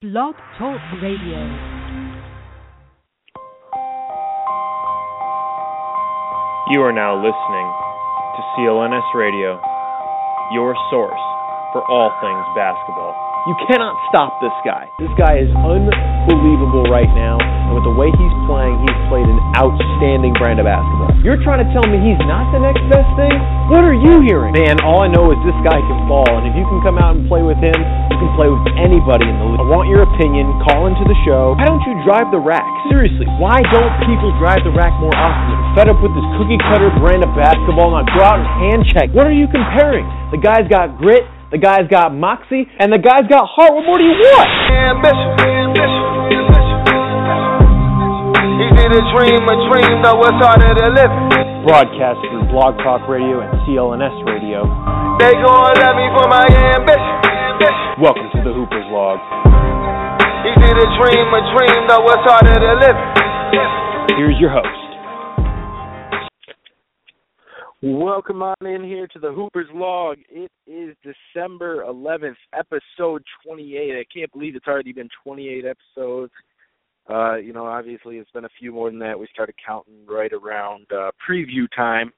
[0.00, 1.44] Blog Talk Radio.
[6.72, 7.68] You are now listening
[8.32, 9.60] to CLNS Radio,
[10.56, 11.20] your source
[11.76, 13.12] for all things basketball.
[13.44, 14.88] You cannot stop this guy.
[15.04, 15.52] This guy is
[16.30, 20.66] unbelievable right now, and with the way he's playing, he's played an outstanding brand of
[20.66, 21.10] basketball.
[21.26, 23.34] You're trying to tell me he's not the next best thing?
[23.66, 24.54] What are you hearing?
[24.54, 27.18] Man, all I know is this guy can ball, and if you can come out
[27.18, 29.58] and play with him, you can play with anybody in the league.
[29.58, 30.46] I want your opinion.
[30.62, 31.58] Call into the show.
[31.58, 32.66] Why don't you drive the rack?
[32.86, 35.50] Seriously, why don't people drive the rack more often?
[35.50, 37.90] They're fed up with this cookie cutter brand of basketball.
[37.90, 39.10] Now go out and hand check.
[39.10, 40.06] What are you comparing?
[40.30, 41.26] The guy's got grit.
[41.50, 43.74] The guy's got moxie, and the guy's got heart.
[43.74, 44.46] What more do you want?
[44.70, 46.09] Ambition, ambition.
[48.60, 51.10] Easy to dream a dream, though it's harder to live.
[51.66, 54.62] Broadcast through Blog Talk Radio and CLNS Radio.
[55.18, 56.46] They gon' love me for my
[56.78, 57.14] ambition.
[58.00, 59.18] Welcome to the Hoopers Log.
[60.46, 62.96] Easy to dream a dream, though it's harder to live.
[64.16, 64.79] Here's your host.
[67.82, 70.18] Welcome on in here to the Hoopers Log.
[70.28, 73.98] It is December 11th, episode 28.
[73.98, 76.32] I can't believe it's already been 28 episodes.
[77.08, 79.18] Uh, you know, obviously it's been a few more than that.
[79.18, 82.12] We started counting right around uh, preview time.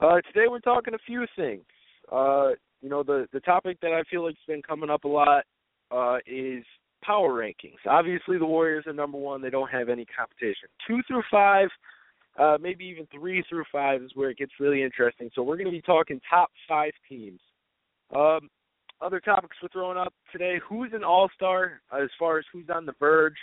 [0.00, 1.64] Uh, today we're talking a few things.
[2.10, 2.50] Uh,
[2.82, 5.44] you know, the the topic that I feel like's been coming up a lot
[5.90, 6.62] uh, is
[7.02, 7.88] power rankings.
[7.88, 9.40] Obviously, the Warriors are number one.
[9.40, 10.68] They don't have any competition.
[10.86, 11.70] Two through five
[12.38, 15.30] uh, maybe even three through five is where it gets really interesting.
[15.34, 17.40] So we're going to be talking top five teams.
[18.14, 18.48] Um,
[19.00, 22.86] other topics we're throwing up today: who's an All Star as far as who's on
[22.86, 23.36] the verge.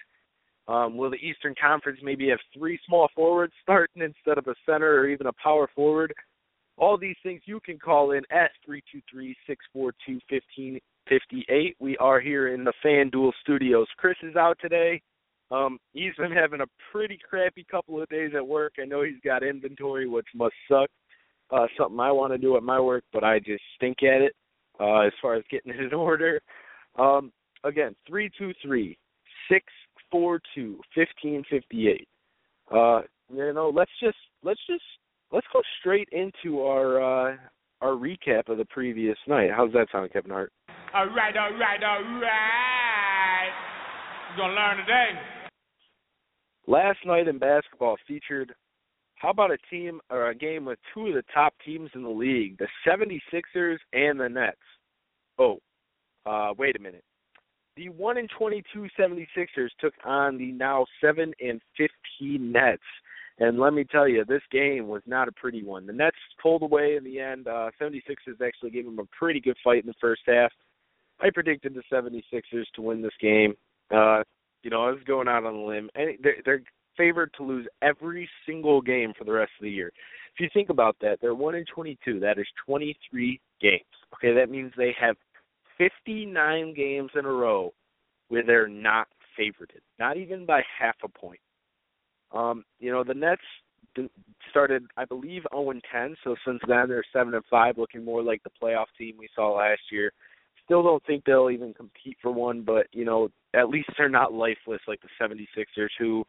[0.68, 5.00] Um, will the Eastern Conference maybe have three small forwards starting instead of a center
[5.00, 6.14] or even a power forward?
[6.78, 10.80] All these things you can call in at three two three six four two fifteen
[11.08, 11.76] fifty eight.
[11.80, 13.88] We are here in the FanDuel studios.
[13.98, 15.02] Chris is out today.
[15.52, 18.74] Um, he's been having a pretty crappy couple of days at work.
[18.80, 20.90] I know he's got inventory, which must suck.
[21.52, 24.34] Uh, something I want to do at my work, but I just stink at it
[24.80, 26.40] uh, as far as getting it in order.
[26.98, 27.32] Um,
[27.64, 28.98] again, three two three
[29.50, 29.66] six
[30.12, 32.08] four two fifteen fifty eight.
[32.72, 33.02] Uh,
[33.34, 34.84] you know, let's just let's just
[35.32, 37.36] let's go straight into our uh,
[37.82, 39.50] our recap of the previous night.
[39.56, 40.52] How's that sound, Kevin Hart?
[40.94, 43.50] All right, all right, all right.
[44.38, 45.39] You're gonna learn today.
[46.70, 48.54] Last night in basketball featured
[49.16, 52.10] how about a team or a game with two of the top teams in the
[52.10, 54.56] league, the 76ers and the Nets.
[55.40, 55.58] Oh,
[56.28, 57.04] uh, wait a minute.
[57.76, 62.84] The 1 and 22 76ers took on the now 7 and 15 Nets.
[63.40, 65.88] And let me tell you, this game was not a pretty one.
[65.88, 67.48] The Nets pulled away in the end.
[67.48, 70.52] Uh, 76ers actually gave them a pretty good fight in the first half.
[71.20, 73.56] I predicted the 76ers to win this game.
[73.90, 74.22] Uh,
[74.64, 75.90] you know, I was going out on a limb.
[75.96, 76.62] And they're, they're
[76.98, 79.92] favored to lose every single game for the rest of the year.
[80.34, 82.20] If you think about that, they're one in twenty-two.
[82.20, 83.82] That is twenty-three games.
[84.16, 85.16] Okay, that means they have
[85.78, 87.74] fifty-nine games in a row
[88.28, 89.08] where they're not
[89.40, 91.40] favorited, not even by half a point.
[92.32, 93.42] Um, you know, the Nets
[94.50, 96.16] started, I believe, 0 and 10.
[96.24, 99.58] So since then, they're 7 and 5, looking more like the playoff team we saw
[99.58, 100.12] last year.
[100.64, 104.34] Still don't think they'll even compete for one, but you know, at least they're not
[104.34, 106.24] lifeless like the 76ers, who,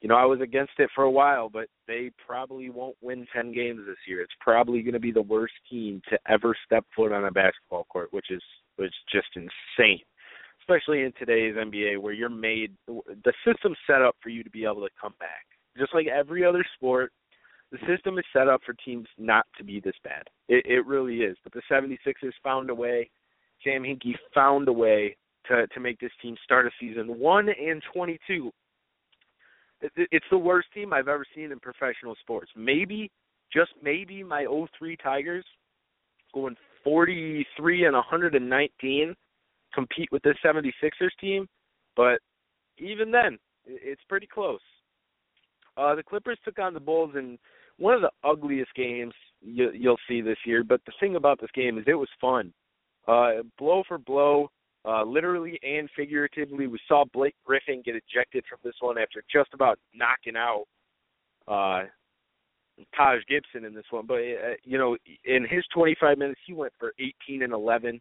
[0.00, 3.52] you know, I was against it for a while, but they probably won't win 10
[3.52, 4.20] games this year.
[4.22, 7.84] It's probably going to be the worst team to ever step foot on a basketball
[7.84, 8.42] court, which is
[8.76, 10.00] which just insane.
[10.62, 14.64] Especially in today's NBA, where you're made the system's set up for you to be
[14.64, 15.46] able to come back.
[15.76, 17.12] Just like every other sport,
[17.70, 20.22] the system is set up for teams not to be this bad.
[20.48, 21.36] It, it really is.
[21.44, 23.10] But the 76ers found a way.
[23.62, 25.16] Sam Hinkie found a way
[25.48, 28.50] to to make this team start a season one and 22.
[29.80, 32.50] It's the worst team I've ever seen in professional sports.
[32.54, 33.10] Maybe,
[33.50, 34.44] just maybe, my
[34.78, 35.44] 03 Tigers
[36.34, 39.14] going 43 and 119
[39.74, 41.48] compete with this 76ers team,
[41.96, 42.18] but
[42.78, 44.60] even then, it's pretty close.
[45.76, 47.38] Uh, the Clippers took on the Bulls in
[47.78, 50.64] one of the ugliest games you, you'll see this year.
[50.64, 52.52] But the thing about this game is it was fun.
[53.08, 54.50] Uh, blow for blow,
[54.84, 56.66] uh, literally and figuratively.
[56.66, 60.64] We saw Blake Griffin get ejected from this one after just about knocking out
[61.48, 61.86] uh,
[62.96, 64.06] Taj Gibson in this one.
[64.06, 66.92] But uh, you know, in his 25 minutes, he went for
[67.28, 68.00] 18 and 11.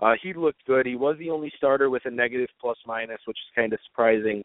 [0.00, 0.86] Uh, he looked good.
[0.86, 4.42] He was the only starter with a negative plus minus, which is kind of surprising.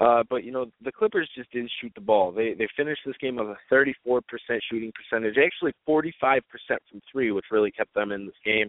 [0.00, 2.32] Uh, but you know, the Clippers just didn't shoot the ball.
[2.32, 4.22] They they finished this game with a 34%
[4.70, 8.68] shooting percentage, actually 45% from three, which really kept them in this game.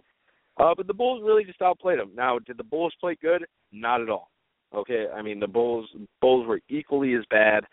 [0.56, 2.12] Uh, but the Bulls really just outplayed them.
[2.14, 3.44] Now, did the Bulls play good?
[3.72, 4.30] Not at all.
[4.74, 5.88] Okay, I mean the Bulls
[6.20, 7.64] Bulls were equally as bad.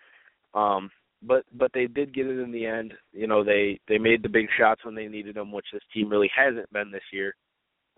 [0.54, 0.90] Um,
[1.24, 2.94] but but they did get it in the end.
[3.12, 6.10] You know, they they made the big shots when they needed them, which this team
[6.10, 7.36] really hasn't been this year.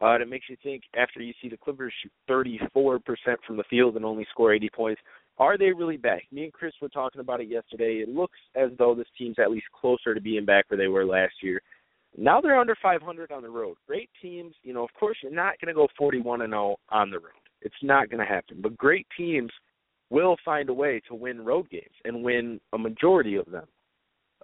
[0.02, 3.00] Uh, it makes you think after you see the Clippers shoot 34%
[3.46, 5.02] from the field and only score 80 points,
[5.38, 6.24] are they really back?
[6.32, 7.98] Me and Chris were talking about it yesterday.
[7.98, 11.06] It looks as though this team's at least closer to being back where they were
[11.06, 11.62] last year.
[12.18, 13.77] Now they're under 500 on the road.
[13.88, 17.10] Great teams, you know, of course you're not going to go 41 and 0 on
[17.10, 17.31] the road.
[17.62, 18.57] It's not going to happen.
[18.62, 19.51] But great teams
[20.10, 23.65] will find a way to win road games and win a majority of them.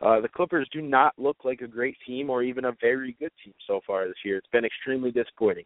[0.02, 3.32] Uh, the Clippers do not look like a great team or even a very good
[3.44, 4.38] team so far this year.
[4.38, 5.66] It's been extremely disappointing.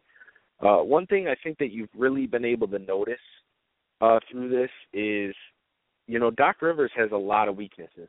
[0.60, 3.14] Uh, one thing I think that you've really been able to notice
[4.00, 5.34] uh, through this is,
[6.06, 8.08] you know, Doc Rivers has a lot of weaknesses.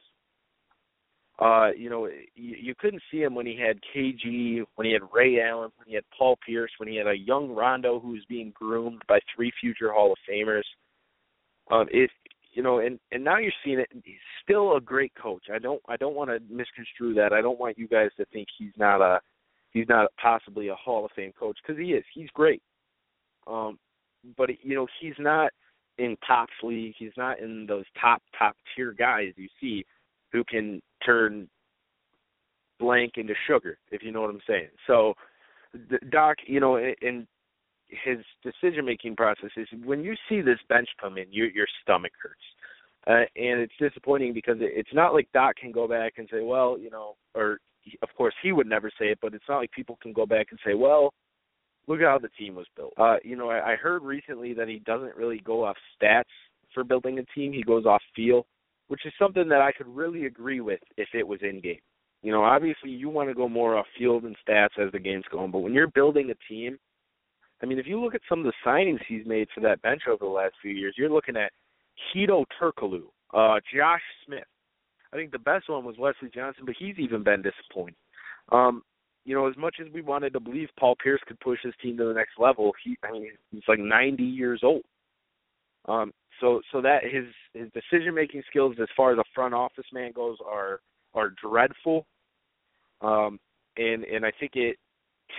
[1.37, 5.01] Uh, you know, you, you couldn't see him when he had KG, when he had
[5.13, 8.23] Ray Allen, when he had Paul Pierce, when he had a young Rondo who was
[8.29, 10.63] being groomed by three future Hall of Famers.
[11.69, 12.09] Um, it
[12.55, 13.89] you know, and and now you're seeing it.
[14.03, 15.43] He's still a great coach.
[15.53, 17.33] I don't I don't want to misconstrue that.
[17.33, 19.19] I don't want you guys to think he's not a
[19.71, 22.05] he's not possibly a Hall of Fame coach because he is.
[22.13, 22.63] He's great.
[23.45, 23.77] Um,
[24.37, 25.51] but you know he's not
[25.97, 26.95] in Pop's league.
[26.97, 29.85] He's not in those top top tier guys you see
[30.31, 31.47] who can turn
[32.79, 34.67] blank into sugar, if you know what I'm saying.
[34.87, 35.13] So,
[36.11, 37.27] Doc, you know, and
[37.87, 42.11] his decision making process is when you see this bench come in, your your stomach
[42.21, 42.35] hurts.
[43.07, 46.75] Uh, and it's disappointing because it's not like Doc can go back and say, well,
[46.79, 47.59] you know, or
[48.01, 50.47] of course he would never say it, but it's not like people can go back
[50.49, 51.13] and say, well,
[51.87, 52.93] look at how the team was built.
[52.97, 56.23] Uh, you know, I, I heard recently that he doesn't really go off stats
[56.73, 58.47] for building a team; he goes off feel,
[58.87, 61.79] which is something that I could really agree with if it was in game.
[62.21, 65.25] You know, obviously you want to go more off field and stats as the game's
[65.31, 66.77] going, but when you're building a team
[67.61, 70.03] I mean, if you look at some of the signings he's made for that bench
[70.07, 71.51] over the last few years, you're looking at
[72.13, 73.03] Hedo Turkoglu,
[73.33, 74.43] uh, Josh Smith.
[75.13, 77.95] I think the best one was Wesley Johnson, but he's even been disappointing.
[78.51, 78.83] Um,
[79.23, 81.97] you know, as much as we wanted to believe Paul Pierce could push his team
[81.97, 84.83] to the next level, he I mean he's like 90 years old.
[85.85, 89.85] Um, so so that his his decision making skills as far as a front office
[89.93, 90.79] man goes are
[91.13, 92.05] are dreadful.
[93.01, 93.39] Um,
[93.77, 94.77] and and I think it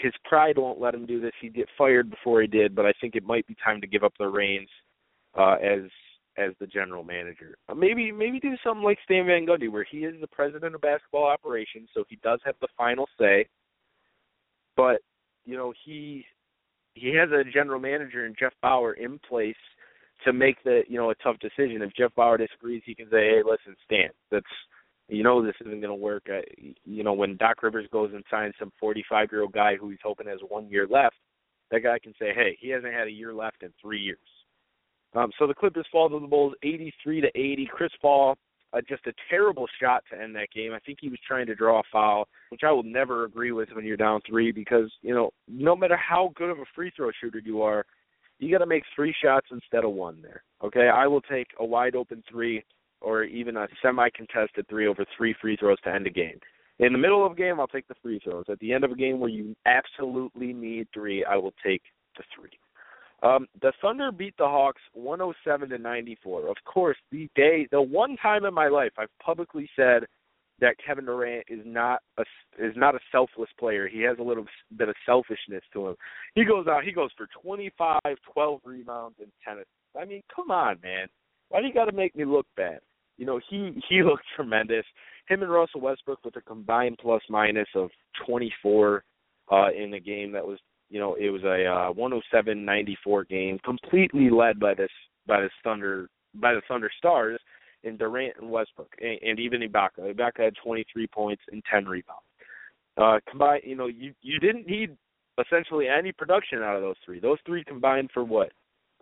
[0.02, 1.32] his pride won't let him do this.
[1.40, 4.02] He'd get fired before he did, but I think it might be time to give
[4.02, 4.68] up the reins
[5.38, 5.82] uh, as
[6.38, 7.56] as the general manager.
[7.68, 10.80] Uh, maybe maybe do something like Stan Van Gundy, where he is the president of
[10.80, 13.46] basketball operations, so he does have the final say.
[14.76, 15.00] But
[15.44, 16.24] you know he
[16.94, 19.54] he has a general manager and Jeff Bower in place
[20.24, 21.82] to make the you know a tough decision.
[21.82, 24.46] If Jeff Bower disagrees, he can say, "Hey, listen, Stan, that's
[25.08, 26.26] you know this isn't going to work.
[26.28, 26.40] Uh,
[26.84, 29.98] you know when Doc Rivers goes and signs some 45 year old guy who he's
[30.02, 31.16] hoping has one year left,
[31.70, 34.18] that guy can say, hey, he hasn't had a year left in three years.
[35.14, 37.70] Um, so the Clippers fall to the Bulls 83 to 80.
[37.72, 38.36] Chris Paul,
[38.72, 40.72] uh, just a terrible shot to end that game.
[40.72, 43.70] I think he was trying to draw a foul, which I will never agree with
[43.72, 47.10] when you're down three because you know no matter how good of a free throw
[47.20, 47.86] shooter you are,
[48.38, 50.42] you got to make three shots instead of one there.
[50.62, 52.62] Okay, I will take a wide open three
[53.00, 56.38] or even a semi-contested three over three free throws to end a game.
[56.78, 58.44] In the middle of a game, I'll take the free throws.
[58.50, 61.82] At the end of a game where you absolutely need three, I will take
[62.16, 62.50] the three.
[63.22, 66.48] Um, the Thunder beat the Hawks 107 to 94.
[66.48, 70.04] Of course, the day, the one time in my life I've publicly said
[70.60, 72.22] that Kevin Durant is not a
[72.58, 73.88] is not a selfless player.
[73.88, 74.46] He has a little
[74.76, 75.96] bit of selfishness to him.
[76.34, 78.00] He goes out, he goes for 25,
[78.32, 79.64] 12 rebounds and 10.
[80.00, 81.08] I mean, come on, man.
[81.48, 82.80] Why do you got to make me look bad?
[83.18, 84.84] You know, he he looked tremendous.
[85.28, 87.90] Him and Russell Westbrook with a combined plus minus of
[88.26, 89.04] 24
[89.52, 90.58] uh in a game that was,
[90.88, 94.90] you know, it was a uh 107-94 game, completely led by this
[95.26, 97.40] by the Thunder by the Thunder Stars
[97.86, 100.14] in Durant and Westbrook and, and even Ibaka.
[100.14, 102.22] Ibaka had 23 points and 10 rebounds.
[102.96, 104.96] Uh combined, you know, you you didn't need
[105.44, 107.20] essentially any production out of those three.
[107.20, 108.52] Those three combined for what?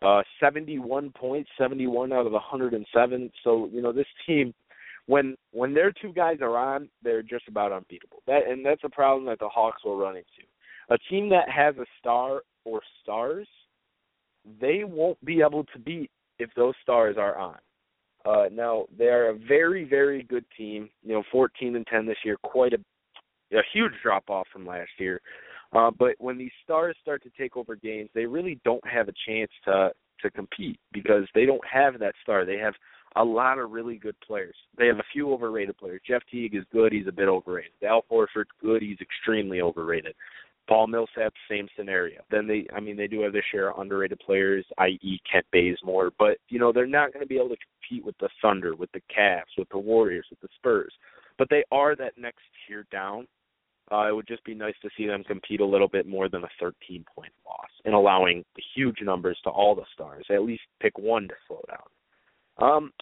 [0.04, 3.30] uh, 71 points, 71 out of 107.
[3.42, 4.54] So you know this team,
[5.06, 8.22] when when their two guys are on, they're just about unbeatable.
[8.26, 10.26] That and that's a problem that the Hawks will run into.
[10.90, 13.48] A team that has a star or stars,
[14.60, 17.56] they won't be able to beat if those stars are on.
[18.24, 20.88] Uh, now they are a very very good team.
[21.02, 22.78] You know, 14 and 10 this year, quite a
[23.56, 25.20] a huge drop off from last year.
[25.72, 29.14] Uh, but when these stars start to take over games, they really don't have a
[29.26, 29.90] chance to
[30.22, 32.44] to compete because they don't have that star.
[32.44, 32.74] They have
[33.16, 34.54] a lot of really good players.
[34.78, 36.00] They have a few overrated players.
[36.06, 36.92] Jeff Teague is good.
[36.92, 37.72] He's a bit overrated.
[37.86, 38.82] Al Horford's good.
[38.82, 40.14] He's extremely overrated.
[40.68, 42.22] Paul Millsap, same scenario.
[42.30, 46.12] Then they, I mean, they do have their share of underrated players, i.e., Kent Bazemore,
[46.18, 48.90] but you know they're not going to be able to compete with the Thunder, with
[48.92, 50.92] the Cavs, with the Warriors, with the Spurs.
[51.36, 53.26] But they are that next tier down.
[53.92, 56.44] Uh, it would just be nice to see them compete a little bit more than
[56.44, 58.42] a 13 point loss and allowing
[58.74, 60.24] huge numbers to all the stars.
[60.30, 62.66] At least pick one to slow down.
[62.66, 62.92] Um,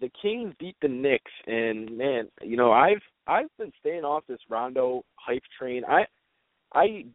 [0.00, 4.40] the Kings beat the Knicks, and man, you know I've I've been staying off this
[4.48, 5.84] Rondo hype train.
[5.84, 6.04] I
[6.74, 7.06] I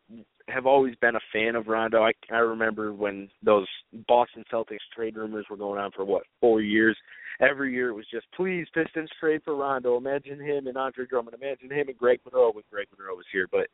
[0.49, 2.03] have always been a fan of Rondo.
[2.03, 3.67] I I remember when those
[4.07, 6.97] Boston Celtics trade rumors were going on for what four years.
[7.39, 9.97] Every year it was just please Pistons trade for Rondo.
[9.97, 11.35] Imagine him and Andre Drummond.
[11.41, 13.47] Imagine him and Greg Monroe when Greg Monroe was here.
[13.51, 13.67] But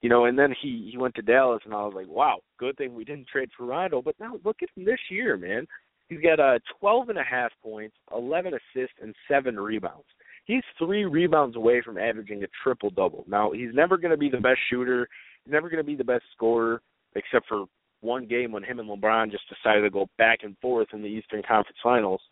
[0.00, 2.76] you know, and then he he went to Dallas, and I was like, wow, good
[2.76, 4.02] thing we didn't trade for Rondo.
[4.02, 5.66] But now look at him this year, man.
[6.08, 10.06] He's got uh, 12 and a half points, 11 assists, and seven rebounds.
[10.48, 13.24] He's three rebounds away from averaging a triple double.
[13.28, 15.06] Now he's never going to be the best shooter.
[15.44, 16.80] He's never going to be the best scorer,
[17.14, 17.66] except for
[18.00, 21.08] one game when him and LeBron just decided to go back and forth in the
[21.08, 22.22] Eastern Conference Finals.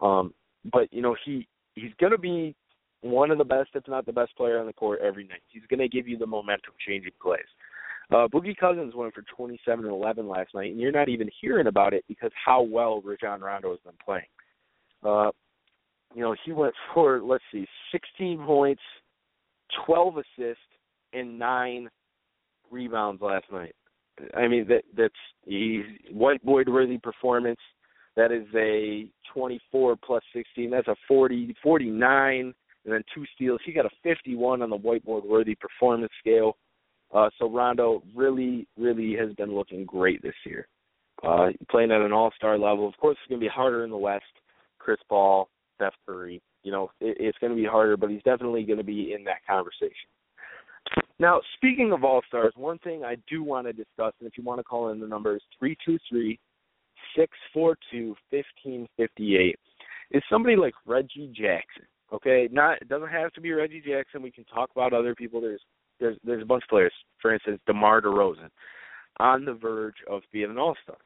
[0.00, 0.34] Um,
[0.72, 2.56] but you know he he's going to be
[3.02, 5.42] one of the best, if not the best player on the court every night.
[5.48, 7.40] He's going to give you the momentum changing plays.
[8.10, 11.68] Uh, Boogie Cousins went for 27 and 11 last night, and you're not even hearing
[11.68, 14.26] about it because how well Rajon Rondo has been playing.
[15.04, 15.30] Uh,
[16.14, 18.82] you know, he went for let's see, 16 points,
[19.86, 20.62] 12 assists,
[21.12, 21.88] and nine
[22.70, 23.74] rebounds last night.
[24.34, 25.14] I mean, that that's
[25.44, 27.60] he's whiteboard worthy performance.
[28.16, 30.70] That is a 24 plus 16.
[30.70, 32.54] That's a 40, 49,
[32.84, 33.60] and then two steals.
[33.64, 36.56] He got a 51 on the whiteboard worthy performance scale.
[37.14, 40.66] Uh, so Rondo really, really has been looking great this year.
[41.22, 42.88] Uh, playing at an all-star level.
[42.88, 44.24] Of course, it's going to be harder in the West.
[44.78, 45.48] Chris Paul,
[45.82, 46.40] Steph Curry.
[46.62, 49.24] You know, it, it's going to be harder, but he's definitely going to be in
[49.24, 50.08] that conversation.
[51.18, 54.44] Now, speaking of all stars, one thing I do want to discuss, and if you
[54.44, 56.38] want to call in the number is three two three
[57.16, 59.58] six four two fifteen fifty eight,
[60.10, 61.86] is somebody like Reggie Jackson.
[62.12, 64.22] Okay, not it doesn't have to be Reggie Jackson.
[64.22, 65.40] We can talk about other people.
[65.40, 65.60] There's
[66.00, 66.92] there's there's a bunch of players.
[67.20, 68.50] For instance, DeMar DeRozan,
[69.20, 70.96] on the verge of being an All Star.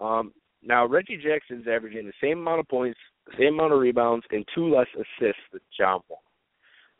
[0.00, 2.98] Um, now Reggie Jackson's averaging the same amount of points,
[3.38, 6.22] same amount of rebounds, and two less assists than John Wall.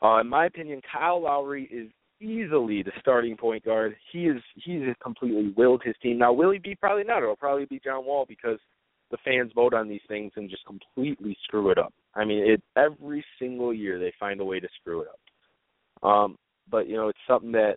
[0.01, 1.89] Uh, in my opinion, Kyle Lowry is
[2.21, 3.95] easily the starting point guard.
[4.11, 6.17] He is he's completely willed his team.
[6.17, 8.59] Now will he be probably not, it'll probably be John Wall because
[9.09, 11.93] the fans vote on these things and just completely screw it up.
[12.15, 16.07] I mean, it every single year they find a way to screw it up.
[16.09, 16.37] Um,
[16.69, 17.75] but you know, it's something that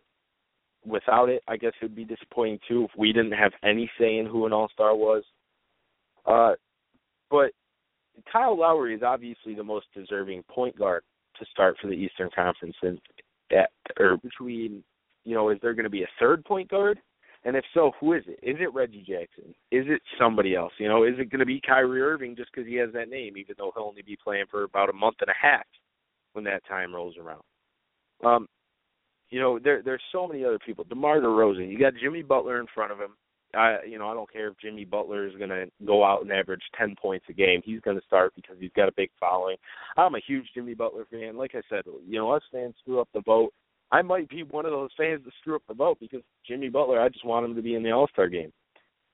[0.86, 4.18] without it, I guess it would be disappointing too if we didn't have any say
[4.18, 5.24] in who an All Star was.
[6.26, 6.52] Uh,
[7.30, 7.50] but
[8.30, 11.02] Kyle Lowry is obviously the most deserving point guard
[11.38, 12.98] to start for the Eastern Conference, and
[13.50, 14.82] that or between,
[15.24, 17.00] you know, is there going to be a third point guard?
[17.44, 18.38] And if so, who is it?
[18.42, 19.54] Is it Reggie Jackson?
[19.70, 20.72] Is it somebody else?
[20.78, 23.36] You know, is it going to be Kyrie Irving just because he has that name,
[23.36, 25.66] even though he'll only be playing for about a month and a half
[26.32, 27.42] when that time rolls around?
[28.24, 28.48] Um,
[29.28, 30.84] you know, there there's so many other people.
[30.88, 33.16] DeMar DeRozan, you got Jimmy Butler in front of him.
[33.56, 36.62] I you know, I don't care if Jimmy Butler is gonna go out and average
[36.78, 37.60] ten points a game.
[37.64, 39.56] He's gonna start because he's got a big following.
[39.96, 41.36] I'm a huge Jimmy Butler fan.
[41.36, 43.52] Like I said, you know, us fans screw up the vote.
[43.92, 47.00] I might be one of those fans that screw up the vote because Jimmy Butler,
[47.00, 48.52] I just want him to be in the All Star game.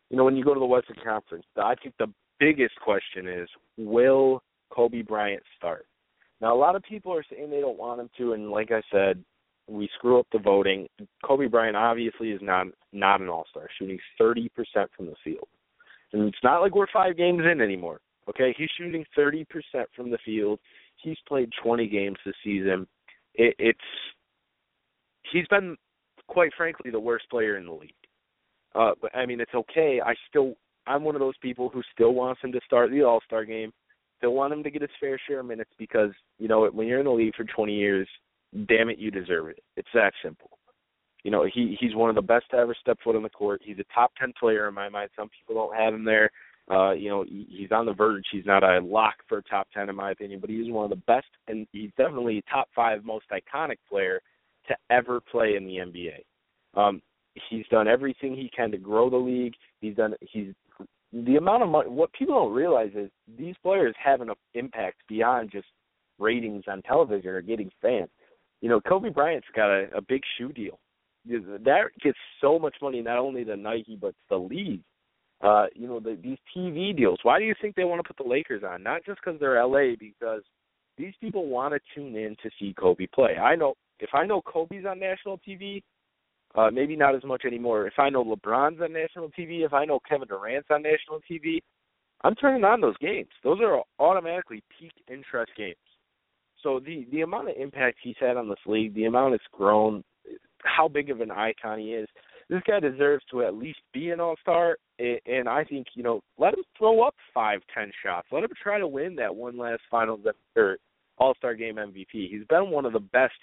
[0.09, 3.49] You know, when you go to the Western Conference, I think the biggest question is
[3.77, 5.87] will Kobe Bryant start?
[6.41, 8.83] Now a lot of people are saying they don't want him to, and like I
[8.91, 9.23] said,
[9.71, 10.89] we screw up the voting.
[11.25, 15.49] Kobe Bryant obviously is not not an all star, shooting thirty percent from the field.
[16.13, 18.01] And it's not like we're five games in anymore.
[18.29, 20.59] Okay, he's shooting thirty percent from the field.
[21.03, 22.87] He's played twenty games this season.
[23.35, 23.79] It, it's
[25.33, 25.77] he's been
[26.27, 27.95] quite frankly the worst player in the league.
[28.75, 30.01] Uh, but I mean, it's okay.
[30.05, 30.55] I still
[30.87, 33.73] I'm one of those people who still wants him to start the All Star game.
[34.19, 36.99] Still want him to get his fair share of minutes because you know when you're
[36.99, 38.09] in the league for 20 years,
[38.69, 39.63] damn it, you deserve it.
[39.77, 40.51] It's that simple.
[41.23, 43.61] You know, he he's one of the best to ever step foot on the court.
[43.65, 45.11] He's a top ten player in my mind.
[45.17, 46.31] Some people don't have him there.
[46.71, 48.25] Uh, you know, he's on the verge.
[48.31, 51.05] He's not a lock for top ten in my opinion, but he's one of the
[51.07, 54.21] best, and he's definitely a top five most iconic player
[54.69, 56.81] to ever play in the NBA.
[56.81, 57.03] Um,
[57.51, 59.55] he's done everything he can to grow the league.
[59.81, 60.15] He's done.
[60.21, 60.55] He's
[61.13, 61.91] the amount of money.
[61.91, 65.67] What people don't realize is these players have an impact beyond just
[66.19, 68.11] ratings on television or getting fans
[68.61, 70.79] you know, Kobe Bryant's got a, a big shoe deal.
[71.27, 74.83] That gets so much money, not only to Nike but the league.
[75.43, 77.19] Uh, you know, the, these TV deals.
[77.23, 78.83] Why do you think they want to put the Lakers on?
[78.83, 80.43] Not just because they're LA, because
[80.99, 83.37] these people want to tune in to see Kobe play.
[83.37, 85.83] I know if I know Kobe's on national TV,
[86.55, 87.87] Uh, maybe not as much anymore.
[87.87, 91.61] If I know LeBron's on national TV, if I know Kevin Durant's on national TV,
[92.23, 93.31] I'm turning on those games.
[93.45, 95.77] Those are automatically peak interest games.
[96.63, 100.05] So the the amount of impact he's had on this league, the amount it's grown,
[100.65, 102.09] how big of an icon he is,
[102.49, 104.77] this guy deserves to at least be an all star.
[104.99, 108.29] And I think you know, let him throw up five, ten shots.
[108.31, 110.21] Let him try to win that one last finals
[110.57, 110.79] or
[111.19, 112.07] all star game MVP.
[112.13, 113.35] He's been one of the best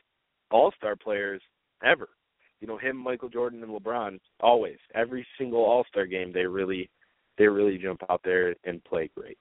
[0.51, 1.41] all star players
[1.83, 2.09] ever.
[2.59, 4.77] You know, him, Michael Jordan, and LeBron always.
[4.95, 6.89] Every single all star game, they really,
[7.38, 9.38] they really jump out there and play great.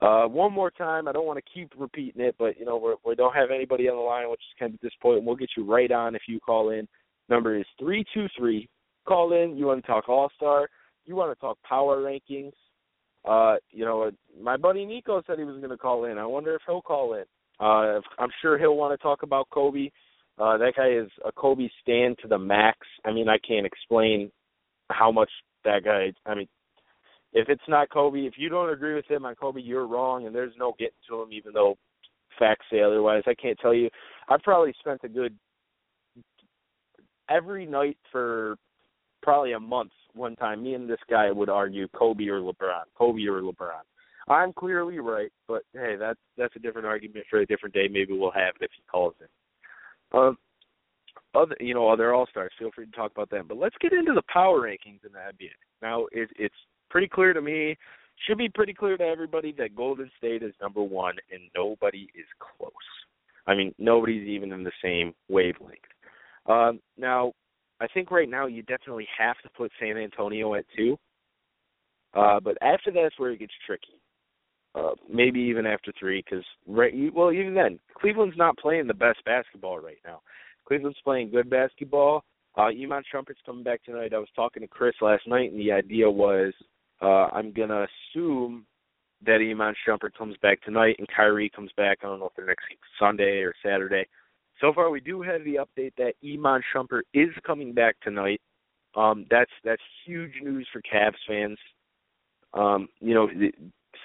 [0.00, 2.94] Uh, one more time, I don't want to keep repeating it, but you know we're,
[3.04, 5.24] we don't have anybody on the line, which is kind of disappointing.
[5.24, 6.86] We'll get you right on if you call in.
[7.28, 8.68] Number is three two three
[9.06, 9.56] call in.
[9.56, 10.68] You want to talk All Star.
[11.04, 12.52] You want to talk power rankings.
[13.24, 16.16] Uh, you know, my buddy Nico said he was going to call in.
[16.16, 17.24] I wonder if he'll call in.
[17.58, 19.90] Uh, I'm sure he'll want to talk about Kobe.
[20.38, 22.78] Uh, that guy is a Kobe stand to the max.
[23.04, 24.30] I mean, I can't explain
[24.90, 25.30] how much
[25.64, 26.12] that guy.
[26.24, 26.48] I mean,
[27.32, 30.34] if it's not Kobe, if you don't agree with him on Kobe, you're wrong, and
[30.34, 31.76] there's no getting to him, even though
[32.38, 33.22] facts say otherwise.
[33.26, 33.90] I can't tell you.
[34.28, 35.34] I've probably spent a good
[37.28, 38.56] every night for
[39.22, 43.26] probably a month one time, me and this guy would argue Kobe or LeBron, Kobe
[43.26, 43.82] or LeBron.
[44.28, 47.88] I'm clearly right, but hey, that's that's a different argument for a different day.
[47.90, 50.18] Maybe we'll have it if he calls in.
[50.18, 50.36] Um,
[51.34, 53.46] other you know other All Stars, feel free to talk about them.
[53.48, 55.50] But let's get into the power rankings in the NBA.
[55.80, 56.54] Now it, it's
[56.90, 57.76] pretty clear to me,
[58.26, 62.26] should be pretty clear to everybody that Golden State is number one, and nobody is
[62.38, 62.72] close.
[63.46, 65.78] I mean, nobody's even in the same wavelength.
[66.46, 67.32] Um, now,
[67.80, 70.98] I think right now you definitely have to put San Antonio at two.
[72.14, 74.00] Uh, but after that's where it gets tricky.
[74.74, 79.18] Uh, maybe even after three, because right, well, even then, Cleveland's not playing the best
[79.24, 80.20] basketball right now.
[80.66, 82.22] Cleveland's playing good basketball.
[82.56, 84.12] Uh, Iman Shumpert's coming back tonight.
[84.12, 86.52] I was talking to Chris last night, and the idea was
[87.00, 88.66] uh, I'm gonna assume
[89.24, 91.98] that Iman Shumpert comes back tonight and Kyrie comes back.
[92.02, 92.66] I don't know if they're next
[92.98, 94.06] Sunday or Saturday.
[94.60, 98.40] So far, we do have the update that Iman Shumpert is coming back tonight.
[98.96, 101.58] Um, that's that's huge news for Cavs fans.
[102.54, 103.28] Um, you know,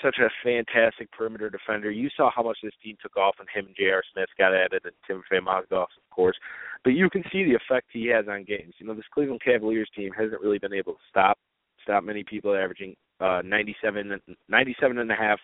[0.01, 1.89] such a fantastic perimeter defender.
[1.89, 4.03] You saw how much this team took off when him and J.R.
[4.13, 6.35] Smith got added, and Timofey Mozgov, of course.
[6.83, 8.73] But you can see the effect he has on games.
[8.77, 11.37] You know, this Cleveland Cavaliers team hasn't really been able to stop
[11.83, 14.19] stop many people averaging uh, 97,
[14.49, 15.39] 97 and a half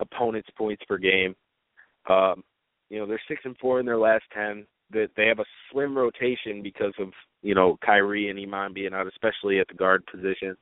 [0.00, 1.34] opponents' points per game.
[2.08, 2.42] Um,
[2.90, 4.66] you know, they're six and four in their last ten.
[4.90, 7.08] That they have a slim rotation because of
[7.42, 10.56] you know Kyrie and Iman being out, especially at the guard position.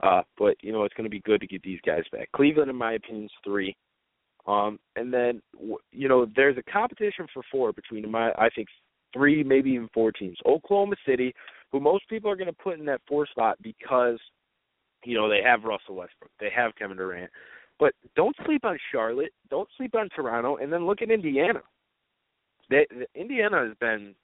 [0.00, 2.28] Uh, but you know it's going to be good to get these guys back.
[2.36, 3.76] Cleveland, in my opinion, is three.
[4.46, 5.42] Um, and then
[5.90, 8.68] you know there's a competition for four between my I think
[9.12, 10.38] three, maybe even four teams.
[10.46, 11.34] Oklahoma City,
[11.72, 14.18] who most people are going to put in that four spot because
[15.04, 17.30] you know they have Russell Westbrook, they have Kevin Durant,
[17.78, 19.32] but don't sleep on Charlotte.
[19.50, 20.56] Don't sleep on Toronto.
[20.56, 21.62] And then look at Indiana.
[22.70, 24.14] They, Indiana has been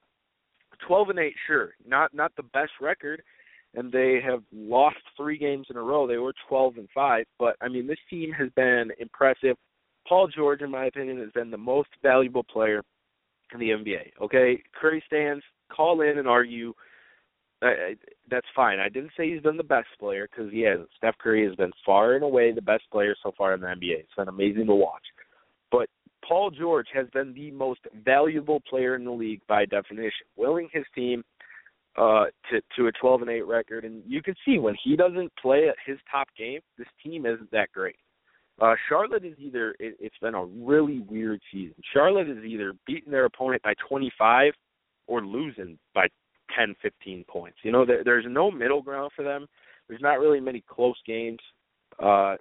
[0.86, 3.22] 12 and 8, sure, not not the best record,
[3.74, 6.06] and they have lost three games in a row.
[6.06, 9.56] They were 12 and 5, but I mean this team has been impressive.
[10.06, 12.82] Paul George, in my opinion, has been the most valuable player
[13.52, 14.12] in the NBA.
[14.20, 15.42] Okay, Curry stands.
[15.74, 16.74] Call in and argue
[17.64, 17.94] I,
[18.30, 18.78] that's fine.
[18.78, 20.88] I didn't say he's been the best player because he hasn't.
[20.96, 24.00] Steph Curry has been far and away the best player so far in the NBA.
[24.00, 25.02] It's been amazing to watch.
[25.70, 25.88] But
[26.26, 30.84] Paul George has been the most valuable player in the league by definition, willing his
[30.94, 31.24] team
[31.96, 35.32] uh to to a 12 and 8 record and you can see when he doesn't
[35.40, 37.94] play at his top game, this team isn't that great.
[38.60, 41.76] Uh Charlotte is either it, it's been a really weird season.
[41.92, 44.54] Charlotte is either beating their opponent by 25
[45.06, 46.08] or losing by
[46.56, 47.58] 10, 15 points.
[47.62, 49.46] You know, there, there's no middle ground for them.
[49.88, 51.40] There's not really many close games.
[52.02, 52.36] Uh,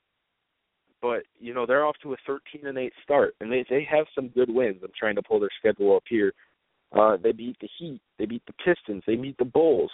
[1.02, 4.06] but you know they're off to a 13 and 8 start, and they they have
[4.15, 4.78] some good wins.
[4.84, 6.34] I'm trying to pull their schedule up here.
[6.97, 9.91] Uh, they beat the Heat, they beat the Pistons, they beat the Bulls,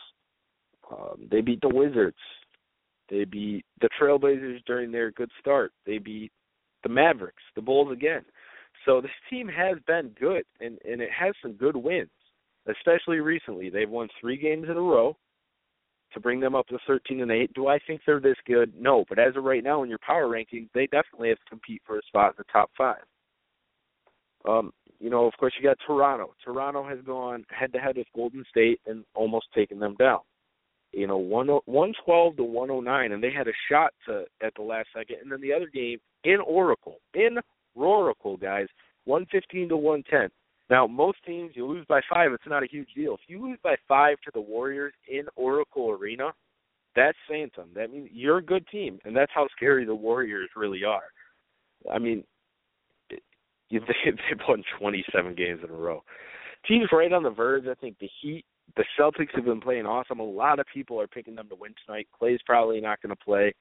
[0.91, 2.17] um, they beat the Wizards,
[3.09, 5.71] they beat the Trailblazers during their good start.
[5.85, 6.31] They beat
[6.83, 8.23] the Mavericks, the Bulls again.
[8.85, 12.09] So this team has been good, and and it has some good wins
[12.77, 13.69] especially recently.
[13.69, 15.15] They've won three games in a row
[16.13, 17.53] to bring them up to 13 and 8.
[17.53, 18.73] Do I think they're this good?
[18.79, 21.81] No, but as of right now in your power rankings, they definitely have to compete
[21.85, 22.95] for a spot in the top 5.
[24.47, 26.33] Um, you know, of course you got Toronto.
[26.43, 30.19] Toronto has gone head to head with Golden State and almost taken them down.
[30.91, 34.87] You know, one 112 to 109 and they had a shot to at the last
[34.95, 37.37] second and then the other game in Oracle, in
[37.77, 38.67] Roracle, guys,
[39.05, 40.29] 115 to 110
[40.69, 43.15] Now, most teams you lose by five, it's not a huge deal.
[43.15, 46.31] If you lose by five to the Warriors in Oracle Arena,
[46.95, 47.73] that's something.
[47.75, 51.03] That means you're a good team, and that's how scary the Warriors really are.
[51.91, 52.23] I mean,
[53.09, 53.19] they
[53.71, 56.03] they've won 27 games in a row.
[56.67, 57.65] Teams right on the verge.
[57.67, 60.19] I think the Heat, the Celtics have been playing awesome.
[60.19, 62.07] A lot of people are picking them to win tonight.
[62.17, 63.53] Clay's probably not going to play.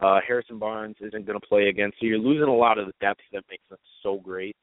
[0.00, 2.92] Uh, Harrison Barnes isn't going to play again, so you're losing a lot of the
[3.00, 4.56] depth that makes them so great.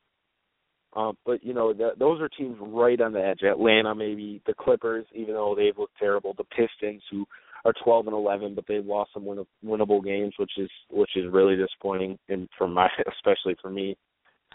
[0.94, 3.44] Um, but you know, the, those are teams right on the edge.
[3.44, 6.34] Atlanta, maybe the Clippers, even though they've looked terrible.
[6.38, 7.26] The Pistons, who
[7.64, 11.32] are 12 and 11, but they've lost some win- winnable games, which is which is
[11.32, 13.96] really disappointing, and for my, especially for me,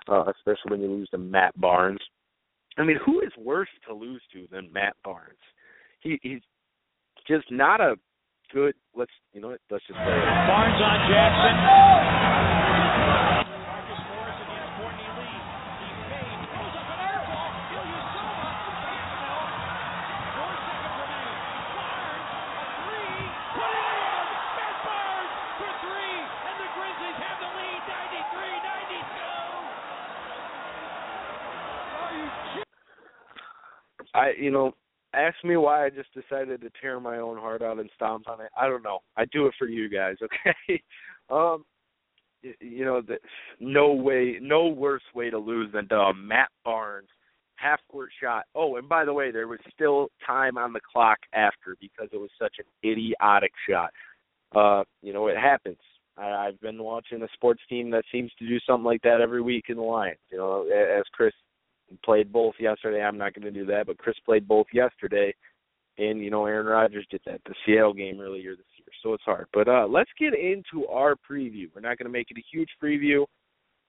[0.09, 2.01] uh, especially when you lose to Matt Barnes.
[2.79, 5.39] I mean, who is worse to lose to than Matt Barnes?
[6.01, 6.43] He he's
[7.27, 7.97] just not a
[8.53, 8.75] good.
[8.95, 9.61] Let's you know what?
[9.71, 10.05] Let's just say.
[10.05, 11.57] Barnes on Jackson.
[13.67, 15.41] Marcus Morris against Courtney Lee.
[15.81, 17.51] He fades, throws up an air ball.
[17.75, 18.47] Ilyasova
[18.87, 19.49] can't sell.
[20.37, 21.41] Four seconds remaining.
[21.75, 23.25] Barnes, a three,
[23.57, 24.29] put it in.
[24.55, 27.81] Matt Barnes for three, and the Grizzlies have the lead,
[28.37, 29.17] 93-92.
[31.97, 32.65] Are you kidding?
[34.17, 34.73] I you know,
[35.15, 38.41] ask me why I just decided to tear my own heart out and stomp on
[38.41, 38.51] it.
[38.57, 39.01] I don't know.
[39.17, 40.83] I do it for you guys, okay?
[41.31, 41.65] um
[42.61, 43.17] you know, the,
[43.59, 47.09] no way, no worse way to lose than to Matt Barnes
[47.57, 48.45] half court shot.
[48.55, 52.19] Oh, and by the way, there was still time on the clock after because it
[52.19, 53.91] was such an idiotic shot.
[54.55, 55.79] Uh, you know, it happens.
[56.17, 59.43] I, I've been watching a sports team that seems to do something like that every
[59.43, 60.19] week in the Lions.
[60.31, 61.33] You know, as Chris
[62.05, 63.03] played both yesterday.
[63.03, 65.35] I'm not going to do that, but Chris played both yesterday,
[65.99, 69.25] and you know Aaron Rodgers did that the Seattle game earlier this year, so it's
[69.25, 69.47] hard.
[69.53, 71.69] But uh let's get into our preview.
[71.75, 73.25] We're not going to make it a huge preview.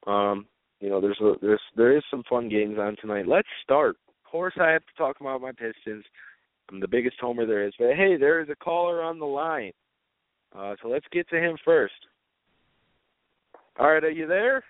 [0.05, 0.45] Um,
[0.79, 3.27] you know, there's a, there's there is some fun games on tonight.
[3.27, 3.97] Let's start.
[4.25, 6.03] Of course, I have to talk about my Pistons.
[6.69, 9.71] I'm the biggest homer there is, but hey, there is a caller on the line.
[10.57, 11.93] Uh, so let's get to him first.
[13.79, 14.63] All right, are you there?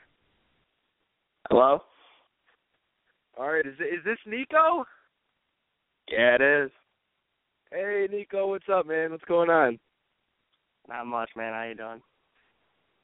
[1.50, 1.80] Hello?
[3.40, 4.86] All right, is is this Nico?
[6.10, 6.72] Yeah, it is.
[7.72, 9.12] Hey Nico, what's up, man?
[9.12, 9.78] What's going on?
[10.90, 11.54] Not much, man.
[11.54, 12.02] How you doing?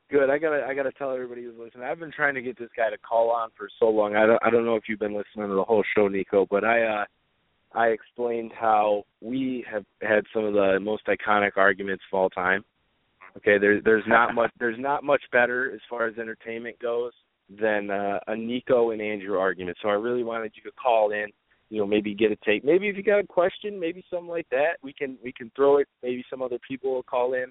[0.10, 0.32] Good.
[0.32, 1.84] I gotta I gotta tell everybody who's listening.
[1.84, 4.16] I've been trying to get this guy to call on for so long.
[4.16, 6.64] I don't I don't know if you've been listening to the whole show, Nico, but
[6.64, 7.06] I uh
[7.76, 12.66] I explained how we have had some of the most iconic arguments of all time.
[13.38, 17.12] Okay, there's there's not much there's not much better as far as entertainment goes
[17.60, 19.78] than uh, a Nico and Andrew argument.
[19.82, 21.28] So I really wanted you to call in,
[21.70, 22.64] you know, maybe get a take.
[22.64, 25.78] Maybe if you got a question, maybe something like that, we can we can throw
[25.78, 25.88] it.
[26.02, 27.46] Maybe some other people will call in.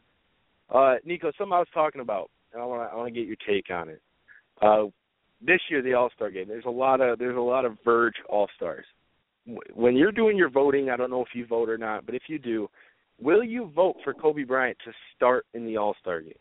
[0.73, 2.31] Uh, Nico, something I was talking about.
[2.53, 4.01] and I want to I want to get your take on it.
[4.61, 4.85] Uh,
[5.45, 6.49] this year, the All Star game.
[6.49, 8.85] There's a lot of there's a lot of Verge All Stars.
[9.75, 12.23] When you're doing your voting, I don't know if you vote or not, but if
[12.29, 12.69] you do,
[13.21, 16.35] will you vote for Kobe Bryant to start in the All Star game?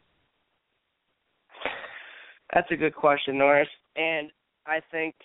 [2.53, 3.69] That's a good question, Norris.
[3.95, 4.29] And
[4.65, 5.15] I think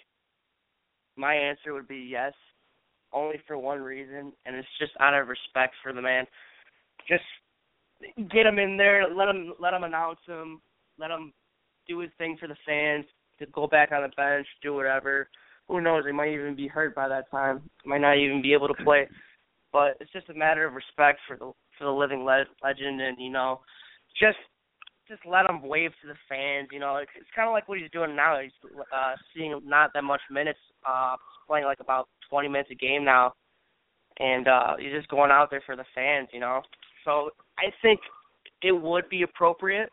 [1.17, 2.33] my answer would be yes,
[3.13, 6.27] only for one reason, and it's just out of respect for the man.
[7.09, 7.25] Just
[8.31, 10.61] get him in there, let him let him announce him,
[10.99, 11.33] let him
[11.89, 13.05] do his thing for the fans,
[13.39, 15.29] to go back on the bench, do whatever.
[15.69, 16.05] Who knows?
[16.07, 17.63] He might even be hurt by that time.
[17.85, 19.09] Might not even be able to play.
[19.73, 23.19] But it's just a matter of respect for the for the living le- legend, and
[23.19, 23.61] you know,
[24.19, 24.39] just
[25.09, 26.69] just let him wave to the fans.
[26.73, 28.41] You know, it's, it's kind of like what he's doing now.
[28.41, 28.53] He's
[28.93, 31.17] uh, seeing not that much minutes, uh,
[31.47, 33.35] playing like about 20 minutes a game now,
[34.19, 36.29] and uh, he's just going out there for the fans.
[36.33, 36.63] You know,
[37.05, 38.01] so I think
[38.63, 39.91] it would be appropriate,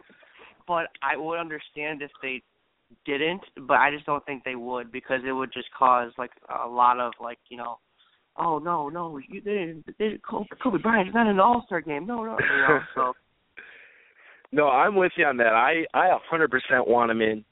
[0.68, 2.42] but I would understand if they
[3.06, 3.42] didn't.
[3.68, 6.32] But I just don't think they would because it would just cause like
[6.64, 7.80] a lot of like you know.
[8.36, 9.20] Oh no, no!
[9.30, 9.86] You, they didn't.
[9.86, 12.08] They didn't Kobe, Kobe Bryant's not in the All Star game.
[12.08, 12.36] No, no.
[12.40, 13.14] You know, so
[14.54, 15.54] No, I'm with you on that.
[15.54, 17.44] I I 100% want him in.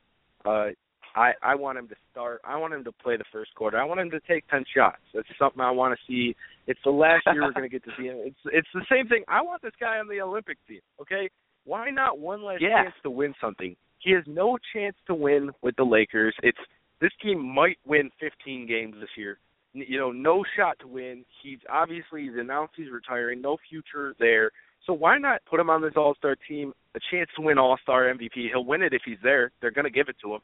[0.46, 0.68] Uh,
[1.16, 2.42] I I want him to start.
[2.46, 3.78] I want him to play the first quarter.
[3.80, 5.02] I want him to take 10 shots.
[5.14, 6.36] That's something I want to see.
[6.68, 8.18] It's the last year we're going to get to see him.
[8.20, 9.24] It's it's the same thing.
[9.28, 10.80] I want this guy on the Olympic team.
[11.02, 11.30] Okay,
[11.66, 12.84] why not one last Yeah.
[12.84, 13.76] chance to win something?
[14.00, 16.36] He has no chance to win with the Lakers.
[16.44, 16.58] It's
[17.02, 19.40] this team might win 15 games this year.
[19.74, 21.26] You know, no shot to win.
[21.42, 23.42] He's obviously he's announced he's retiring.
[23.42, 24.52] No future there.
[24.86, 26.74] So why not put him on this All Star team?
[26.96, 28.50] A chance to win All Star MVP.
[28.52, 29.52] He'll win it if he's there.
[29.62, 30.42] They're going to give it to him.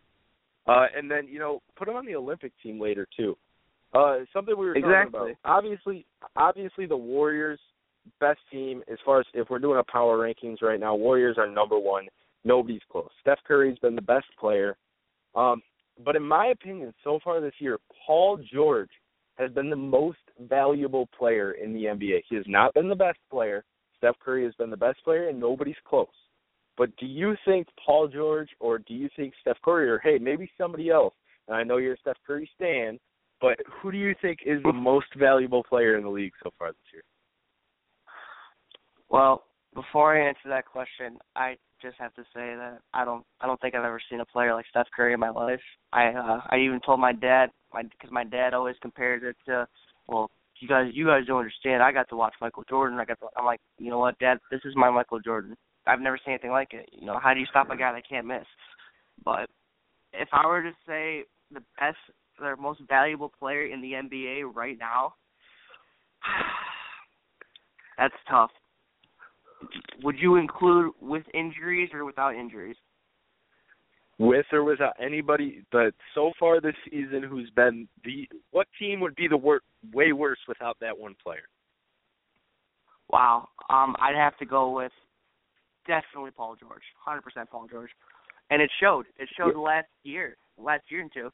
[0.68, 3.38] Uh, and then you know, put him on the Olympic team later too.
[3.94, 5.30] Uh, something we were talking about.
[5.46, 7.60] Obviously, obviously the Warriors
[8.20, 10.96] best team as far as if we're doing a power rankings right now.
[10.96, 12.08] Warriors are number one.
[12.44, 13.10] Nobody's close.
[13.22, 14.78] Steph Curry's been the best player.
[15.36, 15.62] Um,
[16.04, 18.90] but in my opinion, so far this year, Paul George
[19.36, 22.24] has been the most valuable player in the NBA.
[22.30, 23.64] He has not been the best player.
[23.98, 26.08] Steph Curry has been the best player, and nobody's close.
[26.78, 30.50] But do you think Paul George, or do you think Steph Curry, or hey, maybe
[30.58, 31.14] somebody else?
[31.48, 33.00] And I know you're a Steph Curry stan,
[33.42, 36.70] but who do you think is the most valuable player in the league so far
[36.70, 37.04] this year?
[39.10, 43.46] Well, before I answer that question, I just have to say that I don't I
[43.46, 45.62] don't think I've ever seen a player like Steph Curry in my life.
[45.94, 49.68] I uh, I even told my dad my because my dad always compares it to
[50.08, 51.84] well you guys you guys don't understand.
[51.84, 53.00] I got to watch Michael Jordan.
[53.00, 55.56] I got to, I'm like you know what dad this is my Michael Jordan.
[55.86, 56.90] I've never seen anything like it.
[56.92, 58.46] You know how do you stop a guy that can't miss?
[59.24, 59.50] But
[60.14, 61.98] if I were to say the best
[62.40, 65.14] the most valuable player in the NBA right now,
[67.98, 68.52] that's tough
[70.04, 72.76] would you include with injuries or without injuries?
[74.20, 79.16] With or without anybody, but so far this season, who's been the what team would
[79.16, 79.62] be the wor-
[79.94, 81.48] way worse without that one player?
[83.10, 84.92] Wow, um, I'd have to go with
[85.86, 87.92] definitely Paul George, hundred percent Paul George,
[88.50, 89.06] and it showed.
[89.20, 89.62] It showed yeah.
[89.62, 91.30] last year, last year and two.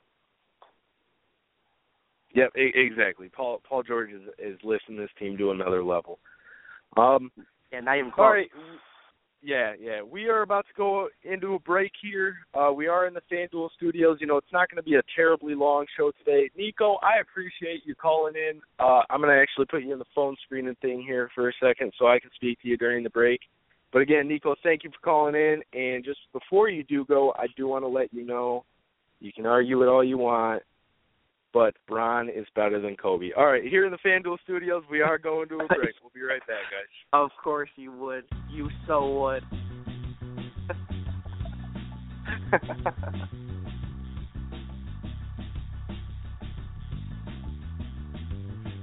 [2.36, 3.30] Yep, exactly.
[3.30, 6.20] Paul Paul George is is lifting this team to another level.
[6.98, 7.32] Um,
[7.72, 8.24] yeah, not even close.
[8.26, 8.50] All right.
[9.46, 10.02] Yeah, yeah.
[10.02, 12.38] We are about to go into a break here.
[12.54, 14.20] Uh, we are in the FanDuel studios.
[14.22, 16.50] You know, it's not going to be a terribly long show today.
[16.58, 18.62] Nico, I appreciate you calling in.
[18.80, 21.54] Uh, I'm going to actually put you in the phone screening thing here for a
[21.62, 23.42] second so I can speak to you during the break.
[23.92, 25.62] But again, Nico, thank you for calling in.
[25.74, 28.64] And just before you do go, I do want to let you know
[29.20, 30.64] you can argue it all you want
[31.54, 33.32] but Bron is better than Kobe.
[33.38, 35.94] All right, here in the FanDuel studios, we are going to a break.
[36.02, 36.88] We'll be right back, guys.
[37.14, 38.26] Of course you would.
[38.52, 39.44] You so would.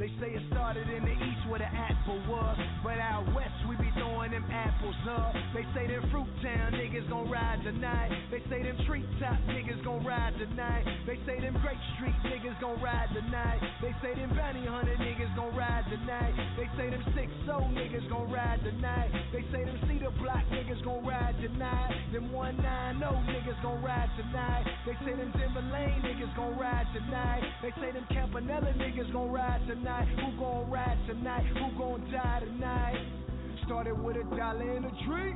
[0.01, 3.77] They say it started in the east where the apple was, but out west we
[3.77, 5.37] be throwing them apples up.
[5.53, 8.09] They say them fruit town niggas gon' ride tonight.
[8.33, 10.89] They say them treetop niggas gon' ride tonight.
[11.05, 13.61] They say them Great Street niggas gon' ride tonight.
[13.85, 16.33] They say them bounty hunter niggas gon' ride tonight.
[16.57, 19.13] They say them six soul niggas gon' ride tonight.
[19.37, 21.93] They say them cedar block niggas gon' ride tonight.
[22.17, 23.05] Them 190
[23.37, 24.65] niggas gon' ride tonight.
[24.89, 27.45] They say them Timberlane niggas gon' ride tonight.
[27.61, 30.09] They say them Campanella niggas gon' ride tonight tonight?
[30.17, 31.47] Who gon' ride tonight?
[31.55, 33.07] Who gon' die tonight?
[33.67, 35.35] Started with a dollar in a tree.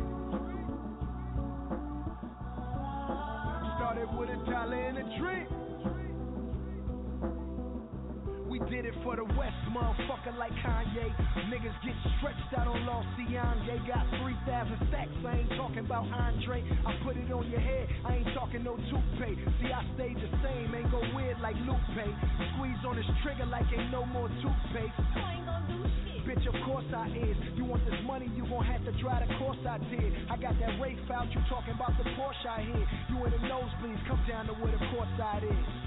[3.77, 5.74] Started with a dollar in a tree.
[8.55, 11.11] We did it for the West, motherfucker, like Kanye.
[11.51, 13.83] Niggas get stretched out on Los Cianye.
[13.83, 16.63] Got 3,000 stacks, I ain't talking about Andre.
[16.87, 19.43] I put it on your head, I ain't talking no toothpaste.
[19.59, 21.83] See, I stayed the same, ain't go weird like Lupe.
[22.55, 25.03] Squeeze on this trigger like ain't no more toothpaste.
[25.03, 26.23] I ain't gonna do shit.
[26.23, 27.35] Bitch, of course I is.
[27.59, 30.31] You want this money, you gon' have to try the course I did.
[30.31, 32.87] I got that Rafe out, you talking about the Porsche I hit.
[33.11, 35.84] You in the nosebleeds, come down to where the course side is.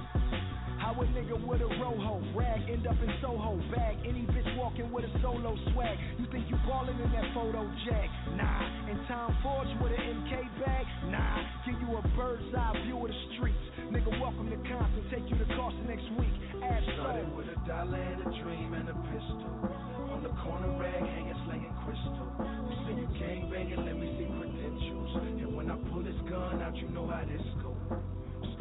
[0.88, 4.00] A nigga with a roho rag end up in Soho bag?
[4.08, 6.00] Any bitch walking with a solo swag.
[6.17, 8.08] You think you ballin' in that photo jack?
[8.34, 8.88] Nah.
[8.88, 10.86] And Tom Forge with an MK bag?
[11.12, 11.43] Nah.
[11.67, 13.62] Give you a bird's eye view of the streets.
[13.91, 15.04] Nigga, welcome to Compton.
[15.12, 16.34] Take you to Carson next week.
[16.63, 19.54] Ash Started with a dollar and a dream and a pistol.
[20.15, 22.32] On the corner rag hanging slanging crystal.
[22.63, 25.12] You say you gang banging, let me see credentials.
[25.19, 27.76] And when I pull this gun out, you know how this go.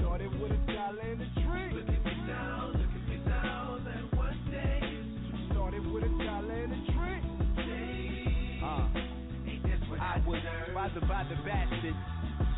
[0.07, 1.75] Started with a dollar and a dream.
[1.75, 5.03] Look at me now, look at me now, that one day.
[5.51, 8.63] Started with a dollar and a dream.
[8.63, 10.75] Uh, ain't this what I, was deserve?
[10.75, 11.99] bothered by the bastards.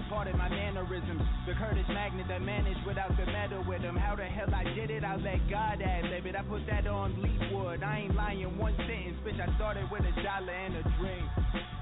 [0.09, 1.21] Part my mannerisms.
[1.45, 3.95] The Curtis Magnet that managed without the metal with him.
[3.95, 6.35] How the hell I did it, I'll let God ad lib it.
[6.35, 7.83] I put that on Leafwood.
[7.83, 9.37] I ain't lying one sentence, bitch.
[9.37, 11.29] I started with a dollar and a dream.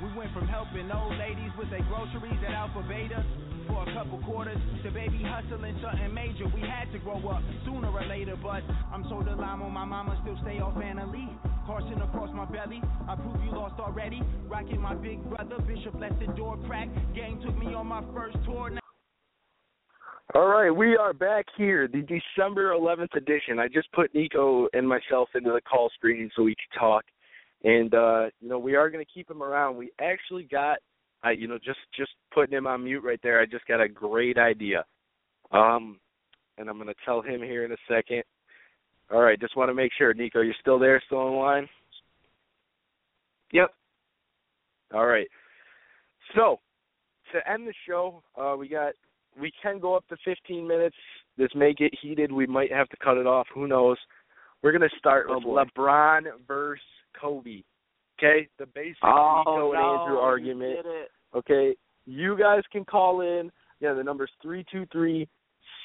[0.03, 3.25] We went from helping old ladies with their groceries at Alpha Beta
[3.69, 6.51] for a couple quarters to baby hustling something major.
[6.51, 10.39] We had to grow up sooner or later, but I'm so Delamo, my mama still
[10.43, 11.07] stay off Anna.
[11.69, 14.23] Across my belly, I prove you lost already.
[14.47, 16.89] Rocking my big brother, Bishop the door crack.
[17.13, 18.71] Gang took me on my first tour.
[18.71, 18.81] Now
[20.37, 23.59] All right, we are back here, the December 11th edition.
[23.59, 27.05] I just put Nico and myself into the call screen so we could talk.
[27.65, 29.77] And uh, you know, we are going to keep him around.
[29.77, 30.79] We actually got
[31.25, 33.89] I you know, just just putting him on mute right there, I just got a
[33.89, 34.85] great idea.
[35.51, 35.99] Um
[36.59, 38.23] and I'm going to tell him here in a second.
[39.13, 41.69] All right, just want to make sure Nico, you're still there, still on line?
[43.53, 43.73] Yep.
[44.95, 45.29] All right.
[46.35, 46.59] So,
[47.33, 48.93] to end the show, uh, we got
[49.41, 50.97] we can go up to 15 minutes.
[51.37, 52.33] This may get heated.
[52.33, 53.47] We might have to cut it off.
[53.55, 53.99] Who knows?
[54.63, 55.45] We're gonna start Oh, with.
[55.45, 56.83] LeBron versus
[57.21, 57.63] Kobe.
[58.19, 60.87] Okay, the basic Oh, Nico and Andrew argument.
[61.35, 63.53] Okay, you guys can call in.
[63.81, 65.29] Yeah, the number's three two three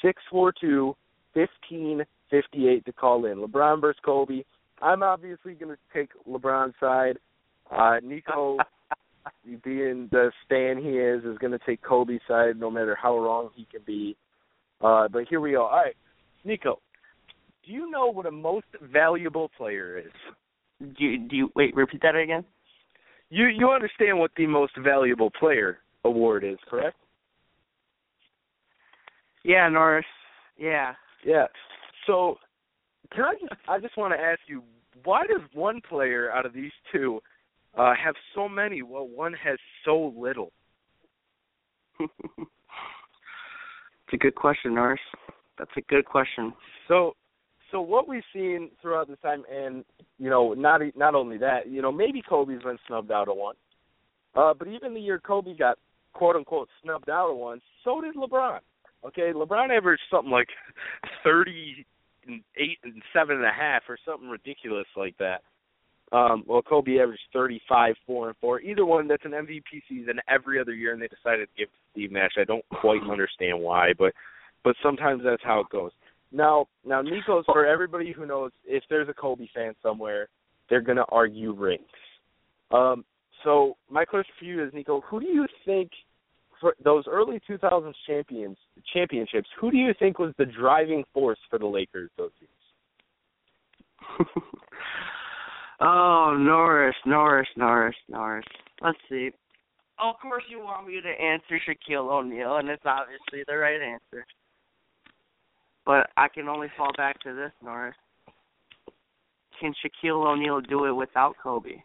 [0.02, 0.96] six four two
[1.34, 3.38] fifteen fifty eight to call in.
[3.38, 4.44] LeBron versus Kobe.
[4.82, 7.20] I'm obviously going to take LeBron's side.
[7.70, 8.58] Uh, Nico,
[9.64, 13.50] being the stan he is, is going to take Kobe's side, no matter how wrong
[13.56, 14.18] he can be.
[14.82, 15.66] Uh, but here we go.
[15.66, 15.96] All right,
[16.44, 16.80] Nico,
[17.66, 20.12] do you know what a most valuable player is?
[20.80, 21.76] Do you, do you wait?
[21.76, 22.44] Repeat that again.
[23.30, 26.98] You you understand what the most valuable player award is, correct?
[29.44, 30.06] Yeah, Norris.
[30.58, 30.94] Yeah.
[31.26, 31.46] Yeah.
[32.08, 32.38] So,
[33.14, 34.64] can I just I just want to ask you,
[35.04, 37.22] why does one player out of these two
[37.78, 40.52] uh have so many while one has so little?
[42.00, 42.10] it's
[44.14, 45.00] a good question, Norris.
[45.58, 46.54] That's a good question.
[46.88, 47.16] So,
[47.72, 49.86] so what we've seen throughout this time, and
[50.18, 53.56] you know, not not only that, you know, maybe Kobe's been snubbed out of one,
[54.36, 55.78] uh, but even the year Kobe got
[56.14, 58.60] quote unquote snubbed out of one, so did LeBron.
[59.06, 60.50] Okay, LeBron averaged something like
[61.24, 61.86] thirty
[62.28, 65.42] and eight and seven and a half, or something ridiculous like that.
[66.12, 68.62] Um, well, Kobe averaged thirty-five, four and four.
[68.62, 71.78] Either one, that's an MVP season every other year, and they decided to give to
[71.92, 72.32] Steve Nash.
[72.38, 74.14] I don't quite understand why, but
[74.64, 75.92] but sometimes that's how it goes.
[76.32, 80.28] Now, now Nico's for everybody who knows if there's a Kobe fan somewhere,
[80.70, 81.82] they're gonna argue rings.
[82.72, 83.04] Um,
[83.44, 85.92] so my question for you is, Nico, who do you think
[86.84, 88.58] those early 2000s champions
[88.94, 89.50] championships?
[89.60, 92.52] Who do you think was the driving force for the Lakers those years?
[95.82, 98.46] oh, Norris, Norris, Norris, Norris.
[98.82, 99.32] Let's see.
[100.02, 103.82] Oh, of course, you want me to answer Shaquille O'Neal, and it's obviously the right
[103.82, 104.26] answer.
[105.86, 107.96] But I can only fall back to this, Norris.
[109.60, 111.84] Can Shaquille O'Neal do it without Kobe?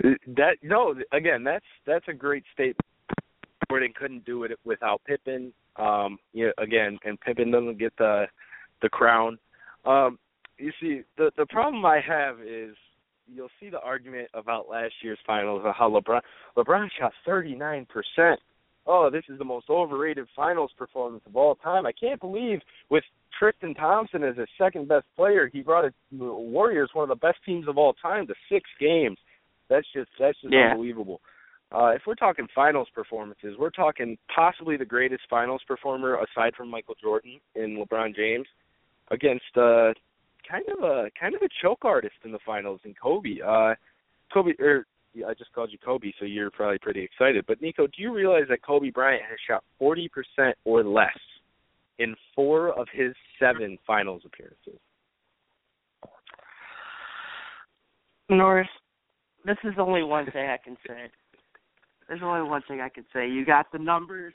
[0.00, 2.78] That no, again, that's that's a great statement.
[3.68, 5.52] Jordan couldn't do it without Pippen.
[5.76, 8.26] Um, you know, again, and Pippen doesn't get the
[8.82, 9.38] the crown.
[9.84, 10.18] Um,
[10.58, 12.76] you see, the the problem I have is
[13.32, 16.20] you'll see the argument about last year's finals of how LeBron
[16.56, 18.40] LeBron shot 39 percent.
[18.86, 21.84] Oh, this is the most overrated finals performance of all time.
[21.84, 23.04] I can't believe with
[23.38, 27.38] Tristan Thompson as his second best player, he brought a Warriors, one of the best
[27.44, 29.18] teams of all time, to six games.
[29.68, 30.70] That's just that's just Yeah.
[30.72, 31.20] unbelievable.
[31.70, 36.68] Uh, if we're talking finals performances, we're talking possibly the greatest finals performer aside from
[36.68, 38.48] Michael Jordan and LeBron James
[39.10, 39.92] against uh,
[40.48, 43.40] kind of a kind of a choke artist in the finals in Kobe.
[43.40, 43.74] Uh,
[44.32, 47.44] Kobe, or yeah, I just called you Kobe, so you're probably pretty excited.
[47.46, 50.08] But Nico, do you realize that Kobe Bryant has shot 40%
[50.64, 51.18] or less
[51.98, 54.78] in four of his seven finals appearances?
[58.30, 58.68] Norris,
[59.48, 61.10] this is only one thing I can say.
[62.06, 63.26] There's only one thing I can say.
[63.26, 64.34] You got the numbers,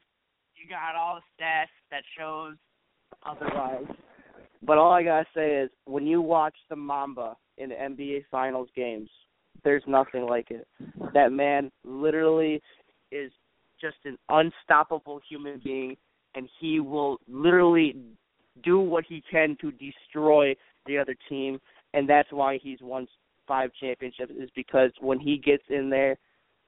[0.55, 2.55] you got all the stats that shows
[3.23, 3.85] otherwise.
[4.63, 8.69] But all I gotta say is, when you watch the Mamba in the NBA Finals
[8.75, 9.09] games,
[9.63, 10.67] there's nothing like it.
[11.13, 12.59] That man literally
[13.11, 13.31] is
[13.79, 15.95] just an unstoppable human being,
[16.33, 17.95] and he will literally
[18.63, 20.55] do what he can to destroy
[20.87, 21.59] the other team,
[21.93, 23.07] and that's why he's won
[23.47, 24.31] five championships.
[24.37, 26.17] Is because when he gets in there.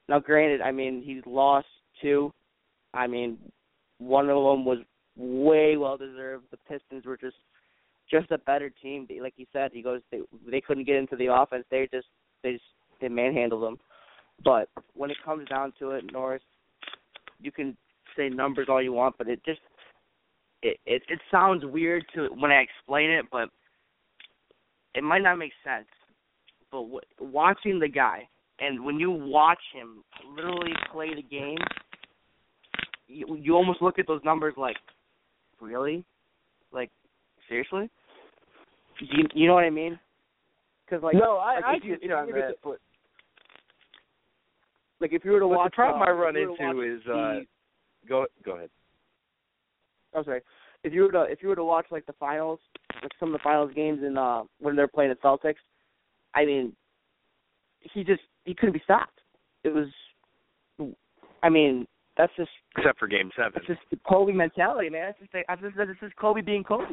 [0.07, 1.67] Now, granted, I mean he's lost
[2.01, 2.31] two.
[2.93, 3.37] I mean,
[3.97, 4.79] one of them was
[5.17, 6.45] way well deserved.
[6.51, 7.37] The Pistons were just
[8.09, 9.07] just a better team.
[9.21, 11.65] Like he said, he goes they they couldn't get into the offense.
[11.69, 12.07] They just
[12.43, 12.63] they just
[13.01, 13.77] they manhandled them.
[14.43, 16.43] But when it comes down to it, Norris,
[17.39, 17.75] you can
[18.17, 19.61] say numbers all you want, but it just
[20.61, 23.49] it it, it sounds weird to when I explain it, but
[24.93, 25.87] it might not make sense.
[26.75, 28.27] But w- watching the guy,
[28.59, 30.03] and when you watch him
[30.35, 31.57] literally play the game,
[33.07, 34.75] you you almost look at those numbers like,
[35.61, 36.03] really,
[36.73, 36.91] like
[37.47, 37.89] seriously.
[38.99, 39.97] You you know what I mean?
[40.85, 42.77] Because like no, I, like, I you- you on you were to- that, but
[44.99, 46.81] like if you were to watch the problem uh, I run if you were to
[46.81, 47.39] into is uh,
[48.09, 48.69] go go ahead.
[50.13, 50.41] I'm sorry.
[50.83, 52.59] If you were to if you were to watch like the finals,
[53.01, 55.63] like some of the finals games in uh when they're playing the Celtics,
[56.35, 56.73] I mean,
[57.93, 59.19] he just he couldn't be stopped.
[59.63, 59.87] It was,
[61.41, 63.51] I mean, that's just Except for Game Seven.
[63.55, 65.07] that's just the Kobe mentality, man.
[65.07, 66.85] That's just just, that's just Kobe being Kobe.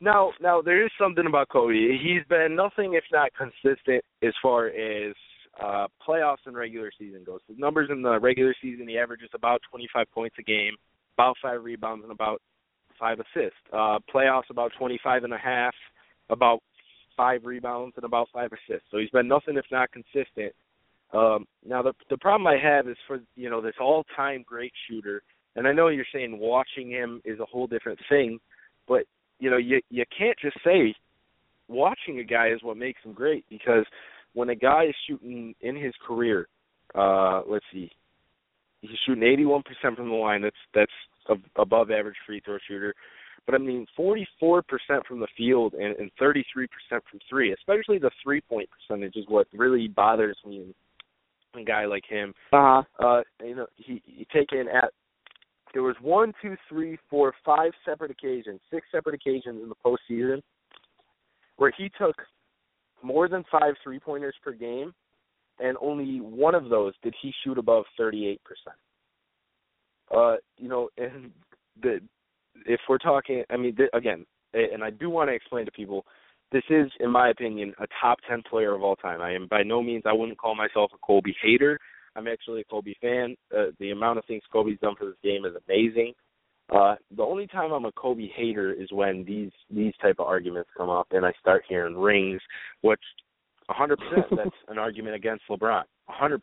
[0.00, 1.74] Now, now there is something about Kobe.
[1.74, 5.14] He's been nothing if not consistent as far as
[5.62, 7.40] uh, playoffs and regular season goes.
[7.48, 10.74] The numbers in the regular season, he averages about 25 points a game,
[11.16, 12.40] about five rebounds, and about
[12.98, 13.58] five assists.
[13.72, 15.74] Uh, playoffs, about 25 and a half,
[16.30, 16.60] about
[17.16, 18.86] five rebounds, and about five assists.
[18.90, 20.54] So he's been nothing if not consistent.
[21.12, 24.72] Um, now the the problem I have is for you know this all time great
[24.88, 25.22] shooter,
[25.56, 28.38] and I know you're saying watching him is a whole different thing,
[28.88, 29.04] but
[29.38, 30.94] you know you you can't just say
[31.68, 33.84] watching a guy is what makes him great because
[34.34, 36.48] when a guy is shooting in his career,
[36.94, 37.90] uh, let's see,
[38.80, 39.62] he's shooting 81%
[39.96, 40.42] from the line.
[40.42, 40.92] That's that's
[41.28, 42.94] a, above average free throw shooter.
[43.46, 44.62] But I mean, 44%
[45.06, 46.44] from the field and, and 33%
[46.90, 50.72] from three, especially the three point percentage, is what really bothers me
[51.54, 52.34] in a guy like him.
[52.52, 52.82] Uh-huh.
[52.98, 54.92] Uh, you know, he he take in at
[55.74, 60.42] there was one, two, three, four, five separate occasions, six separate occasions in the postseason
[61.56, 62.16] where he took
[63.02, 64.92] more than five three pointers per game,
[65.58, 68.76] and only one of those did he shoot above thirty eight percent.
[70.14, 71.30] Uh, you know, and
[71.82, 72.00] the
[72.66, 76.04] if we're talking, I mean, th- again, and I do want to explain to people,
[76.50, 79.22] this is, in my opinion, a top ten player of all time.
[79.22, 81.78] I am by no means, I wouldn't call myself a Kobe hater.
[82.14, 83.36] I'm actually a Kobe fan.
[83.56, 86.12] Uh, the amount of things Kobe's done for this game is amazing.
[86.70, 90.70] Uh, the only time I'm a Kobe hater is when these these type of arguments
[90.76, 92.40] come up and I start hearing rings,
[92.82, 93.00] which
[93.70, 93.96] 100%
[94.36, 95.84] that's an argument against LeBron.
[96.08, 96.38] 100%.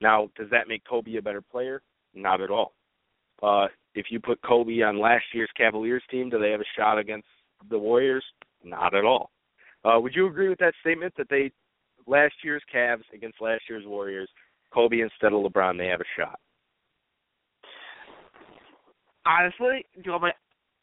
[0.00, 1.82] Now, does that make Kobe a better player?
[2.14, 2.72] Not at all.
[3.42, 6.98] Uh, if you put Kobe on last year's Cavaliers team, do they have a shot
[6.98, 7.26] against
[7.70, 8.24] the Warriors?
[8.64, 9.30] Not at all.
[9.84, 11.52] Uh, would you agree with that statement that they
[12.06, 14.28] last year's Cavs against last year's Warriors,
[14.72, 16.38] Kobe instead of LeBron, they have a shot?
[19.24, 20.32] Honestly, do you want my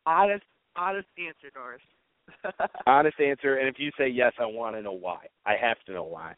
[0.06, 0.44] honest,
[0.76, 1.82] honest answer, Doris?
[2.88, 5.26] honest answer, and if you say yes, I want to know why.
[5.46, 6.36] I have to know why.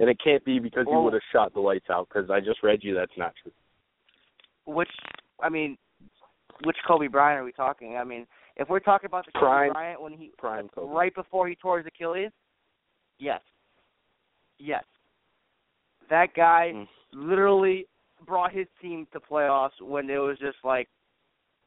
[0.00, 2.62] And it can't be because you would have shot the lights out, because I just
[2.62, 3.52] read you that's not true.
[4.66, 4.90] Which,
[5.40, 5.76] I mean,
[6.64, 7.96] which Kobe Bryant are we talking?
[7.96, 8.26] I mean,
[8.56, 10.92] if we're talking about the Kobe Bryant when he Prime Kobe.
[10.92, 12.30] right before he tore his Achilles,
[13.18, 13.40] yes,
[14.58, 14.84] yes,
[16.10, 16.88] that guy Mm.
[17.12, 17.86] literally
[18.26, 20.88] brought his team to playoffs when it was just like,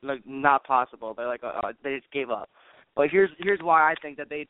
[0.03, 1.13] like not possible.
[1.13, 2.49] They like uh, uh, they just gave up.
[2.95, 4.47] But here's here's why I think that they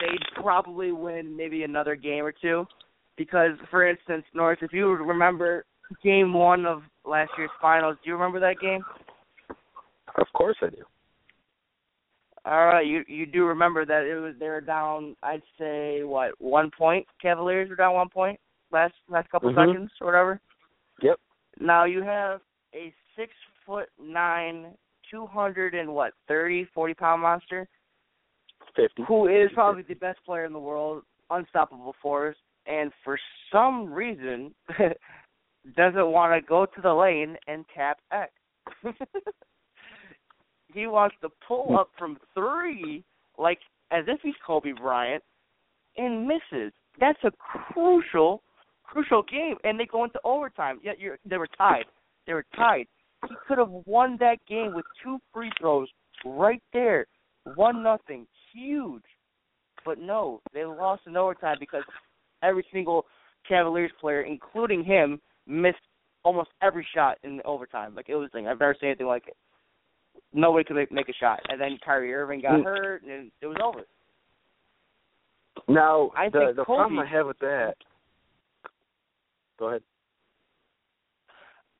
[0.00, 2.66] they'd probably win maybe another game or two,
[3.16, 5.66] because for instance, North, if you remember
[6.02, 8.82] game one of last year's finals, do you remember that game?
[10.18, 10.82] Of course I do.
[12.44, 15.16] All right, you you do remember that it was they were down.
[15.22, 17.04] I'd say what one point.
[17.20, 18.38] Cavaliers were down one point
[18.70, 19.66] last last couple Mhm.
[19.66, 20.40] seconds or whatever.
[21.02, 21.18] Yep.
[21.58, 22.40] Now you have
[22.72, 23.32] a six
[23.64, 24.76] foot nine,
[25.10, 27.66] two hundred and what thirty, forty pound monster
[28.76, 29.02] Fifty.
[29.02, 33.18] who is probably the best player in the world, unstoppable force, and for
[33.50, 34.54] some reason
[35.74, 38.32] doesn't want to go to the lane and tap X.
[40.72, 43.04] he wants to pull up from three,
[43.38, 43.58] like
[43.90, 45.22] as if he's Kobe Bryant,
[45.96, 46.72] and misses.
[47.00, 47.30] That's a
[47.72, 48.42] crucial,
[48.84, 50.80] crucial game, and they go into overtime.
[50.82, 51.84] Yet you're, they were tied.
[52.26, 52.86] They were tied.
[53.28, 55.88] He could have won that game with two free throws
[56.24, 57.06] right there,
[57.54, 59.02] one nothing, huge.
[59.84, 61.84] But no, they lost in overtime because
[62.42, 63.06] every single
[63.48, 65.78] Cavaliers player, including him, missed
[66.24, 67.94] almost every shot in overtime.
[67.94, 68.48] Like it was thing.
[68.48, 69.36] I've never seen anything like it.
[70.32, 72.64] Nobody could make, make a shot, and then Kyrie Irving got Mm.
[72.64, 73.86] hurt, and it was over.
[75.68, 77.76] Now I the the Kobe- problem I have with that.
[79.58, 79.82] Go ahead.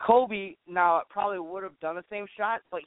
[0.01, 2.83] Kobe now probably would have done the same shot, but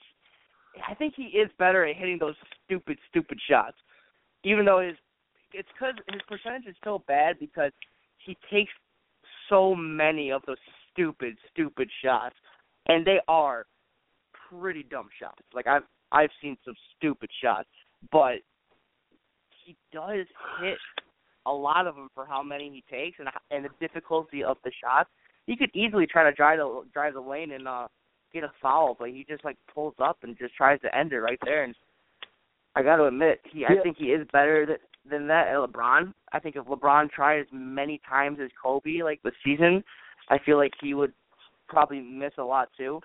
[0.88, 3.78] I think he is better at hitting those stupid, stupid shots.
[4.44, 4.96] Even though his
[5.52, 7.72] it's because his percentage is so bad because
[8.20, 8.72] he takes
[9.50, 10.58] so many of those
[10.92, 12.36] stupid, stupid shots,
[12.88, 13.66] and they are
[14.50, 15.42] pretty dumb shots.
[15.54, 17.70] Like I've I've seen some stupid shots,
[18.12, 18.36] but
[19.66, 20.26] he does
[20.62, 20.78] hit
[21.46, 24.72] a lot of them for how many he takes and and the difficulty of the
[24.82, 25.10] shots
[25.50, 27.88] he could easily try to drive the drive the lane and uh
[28.32, 31.20] get a foul, but he just like pulls up and just tries to end it
[31.20, 31.64] right there.
[31.64, 31.74] And
[32.76, 34.80] I got to admit, he I think he is better th-
[35.10, 36.14] than that at LeBron.
[36.34, 39.84] I think if LeBron tried as many times as Kobe like the season,
[40.30, 41.14] I feel like he would
[41.68, 43.00] probably miss a lot too.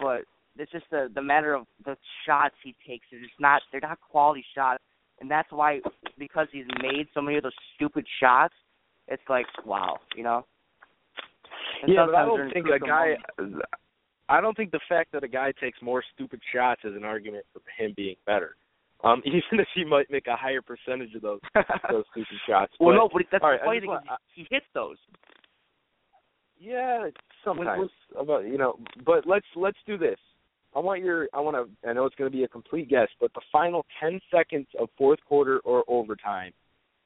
[0.00, 0.22] But
[0.58, 3.06] it's just the the matter of the shots he takes.
[3.10, 4.82] It's just not they're not quality shots,
[5.20, 5.80] and that's why
[6.18, 8.54] because he's made so many of those stupid shots.
[9.08, 10.44] It's like wow, you know.
[11.82, 13.16] And yeah, but I don't think a guy.
[13.38, 13.66] moments-
[14.28, 17.44] I don't think the fact that a guy takes more stupid shots is an argument
[17.52, 18.56] for him being better.
[19.04, 21.40] Um, even if he might make a higher percentage of those
[21.90, 22.72] those stupid shots.
[22.80, 23.88] well, But- no, but that's the right, I funny just thing.
[23.90, 24.96] want- he hits those.
[26.58, 27.08] Yeah,
[27.44, 27.90] sometimes.
[28.18, 30.18] About you know, but let's let's do this.
[30.76, 33.08] I want your I want to I know it's going to be a complete guess,
[33.20, 36.52] but the final 10 seconds of fourth quarter or overtime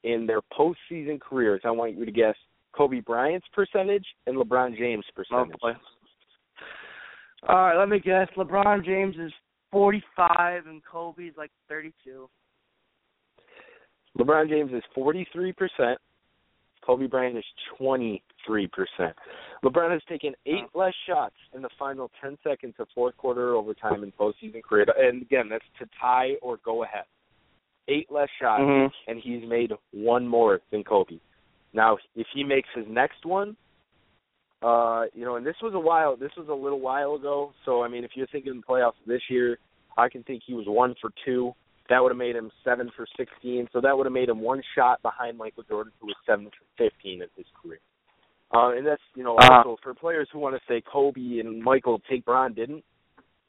[0.03, 2.35] in their postseason careers, I want you to guess
[2.73, 5.59] Kobe Bryant's percentage and LeBron James' percentage.
[5.59, 5.71] boy.
[7.49, 8.27] All right, let me guess.
[8.37, 9.31] LeBron James is
[9.71, 12.29] 45 and Kobe's like 32.
[14.17, 15.97] LeBron James is 43%.
[16.87, 17.43] Kobe Bryant is
[17.79, 18.21] 23%.
[19.63, 24.03] LeBron has taken eight less shots in the final 10 seconds of fourth quarter overtime
[24.03, 24.85] in postseason career.
[24.97, 27.03] And again, that's to tie or go ahead.
[27.89, 28.91] Eight less shots, Mhm.
[29.07, 31.19] and he's made one more than Kobe.
[31.73, 33.57] Now, if he makes his next one,
[34.61, 37.53] uh, you know, and this was a while, this was a little while ago.
[37.65, 39.57] So, I mean, if you're thinking playoffs this year,
[39.97, 41.53] I can think he was one for two.
[41.89, 43.69] That would have made him seven for 16.
[43.71, 46.89] So that would have made him one shot behind Michael Jordan, who was seven for
[46.89, 47.79] 15 in his career.
[48.53, 49.63] Uh, and that's, you know, Uh-huh.
[49.65, 52.83] also for players who want to say Kobe and Michael take Bron didn't.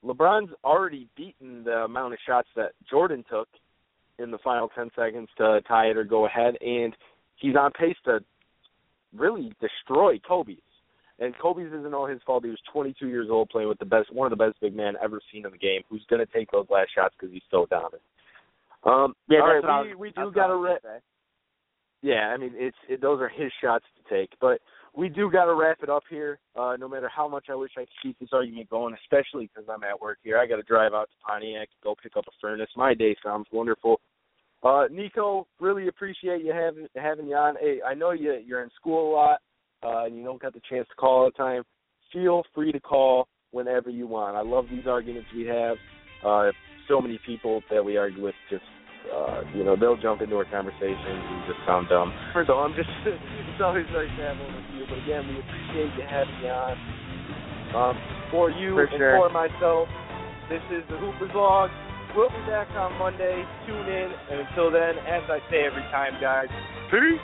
[0.05, 3.49] LeBron's already beaten the amount of shots that Jordan took
[4.19, 6.95] in the final 10 seconds to tie it or go ahead, and
[7.37, 8.21] he's on pace to
[9.17, 10.59] really destroy Kobe's.
[11.21, 12.45] And Kobe's isn't all his fault.
[12.45, 14.95] He was 22 years old, playing with the best, one of the best big men
[15.03, 15.83] ever seen in the game.
[15.89, 18.03] Who's going to take those last shots because he's so dominant?
[18.85, 20.79] Um, Yeah, all I we was- we do got to.
[22.01, 24.61] Yeah, I mean it's it, those are his shots to take, but
[24.95, 26.39] we do got to wrap it up here.
[26.55, 29.69] Uh, no matter how much I wish I could keep this argument going, especially because
[29.69, 30.39] I'm at work here.
[30.39, 32.71] I got to drive out to Pontiac, go pick up a furnace.
[32.77, 34.01] My day sounds wonderful.
[34.63, 37.57] Uh, Nico, really appreciate you having having you on.
[37.61, 39.39] Hey, I know you you're in school a lot,
[39.83, 41.63] uh, and you don't get the chance to call all the time.
[42.13, 44.37] Feel free to call whenever you want.
[44.37, 45.77] I love these arguments we have.
[46.25, 46.51] Uh,
[46.89, 48.65] so many people that we argue with just
[49.09, 52.13] uh, you know, they'll jump into our conversations and just sound dumb.
[52.47, 54.85] So I'm just, it's always nice to have one with you.
[54.85, 56.75] But again, we appreciate you having me on.
[57.69, 57.97] Um,
[58.33, 59.17] for you For and sure.
[59.21, 59.89] for myself,
[60.49, 61.71] this is the Hoopers Log.
[62.17, 63.45] We'll be back on Monday.
[63.69, 64.09] Tune in.
[64.33, 66.49] And until then, as I say every time, guys,
[66.91, 67.21] peace.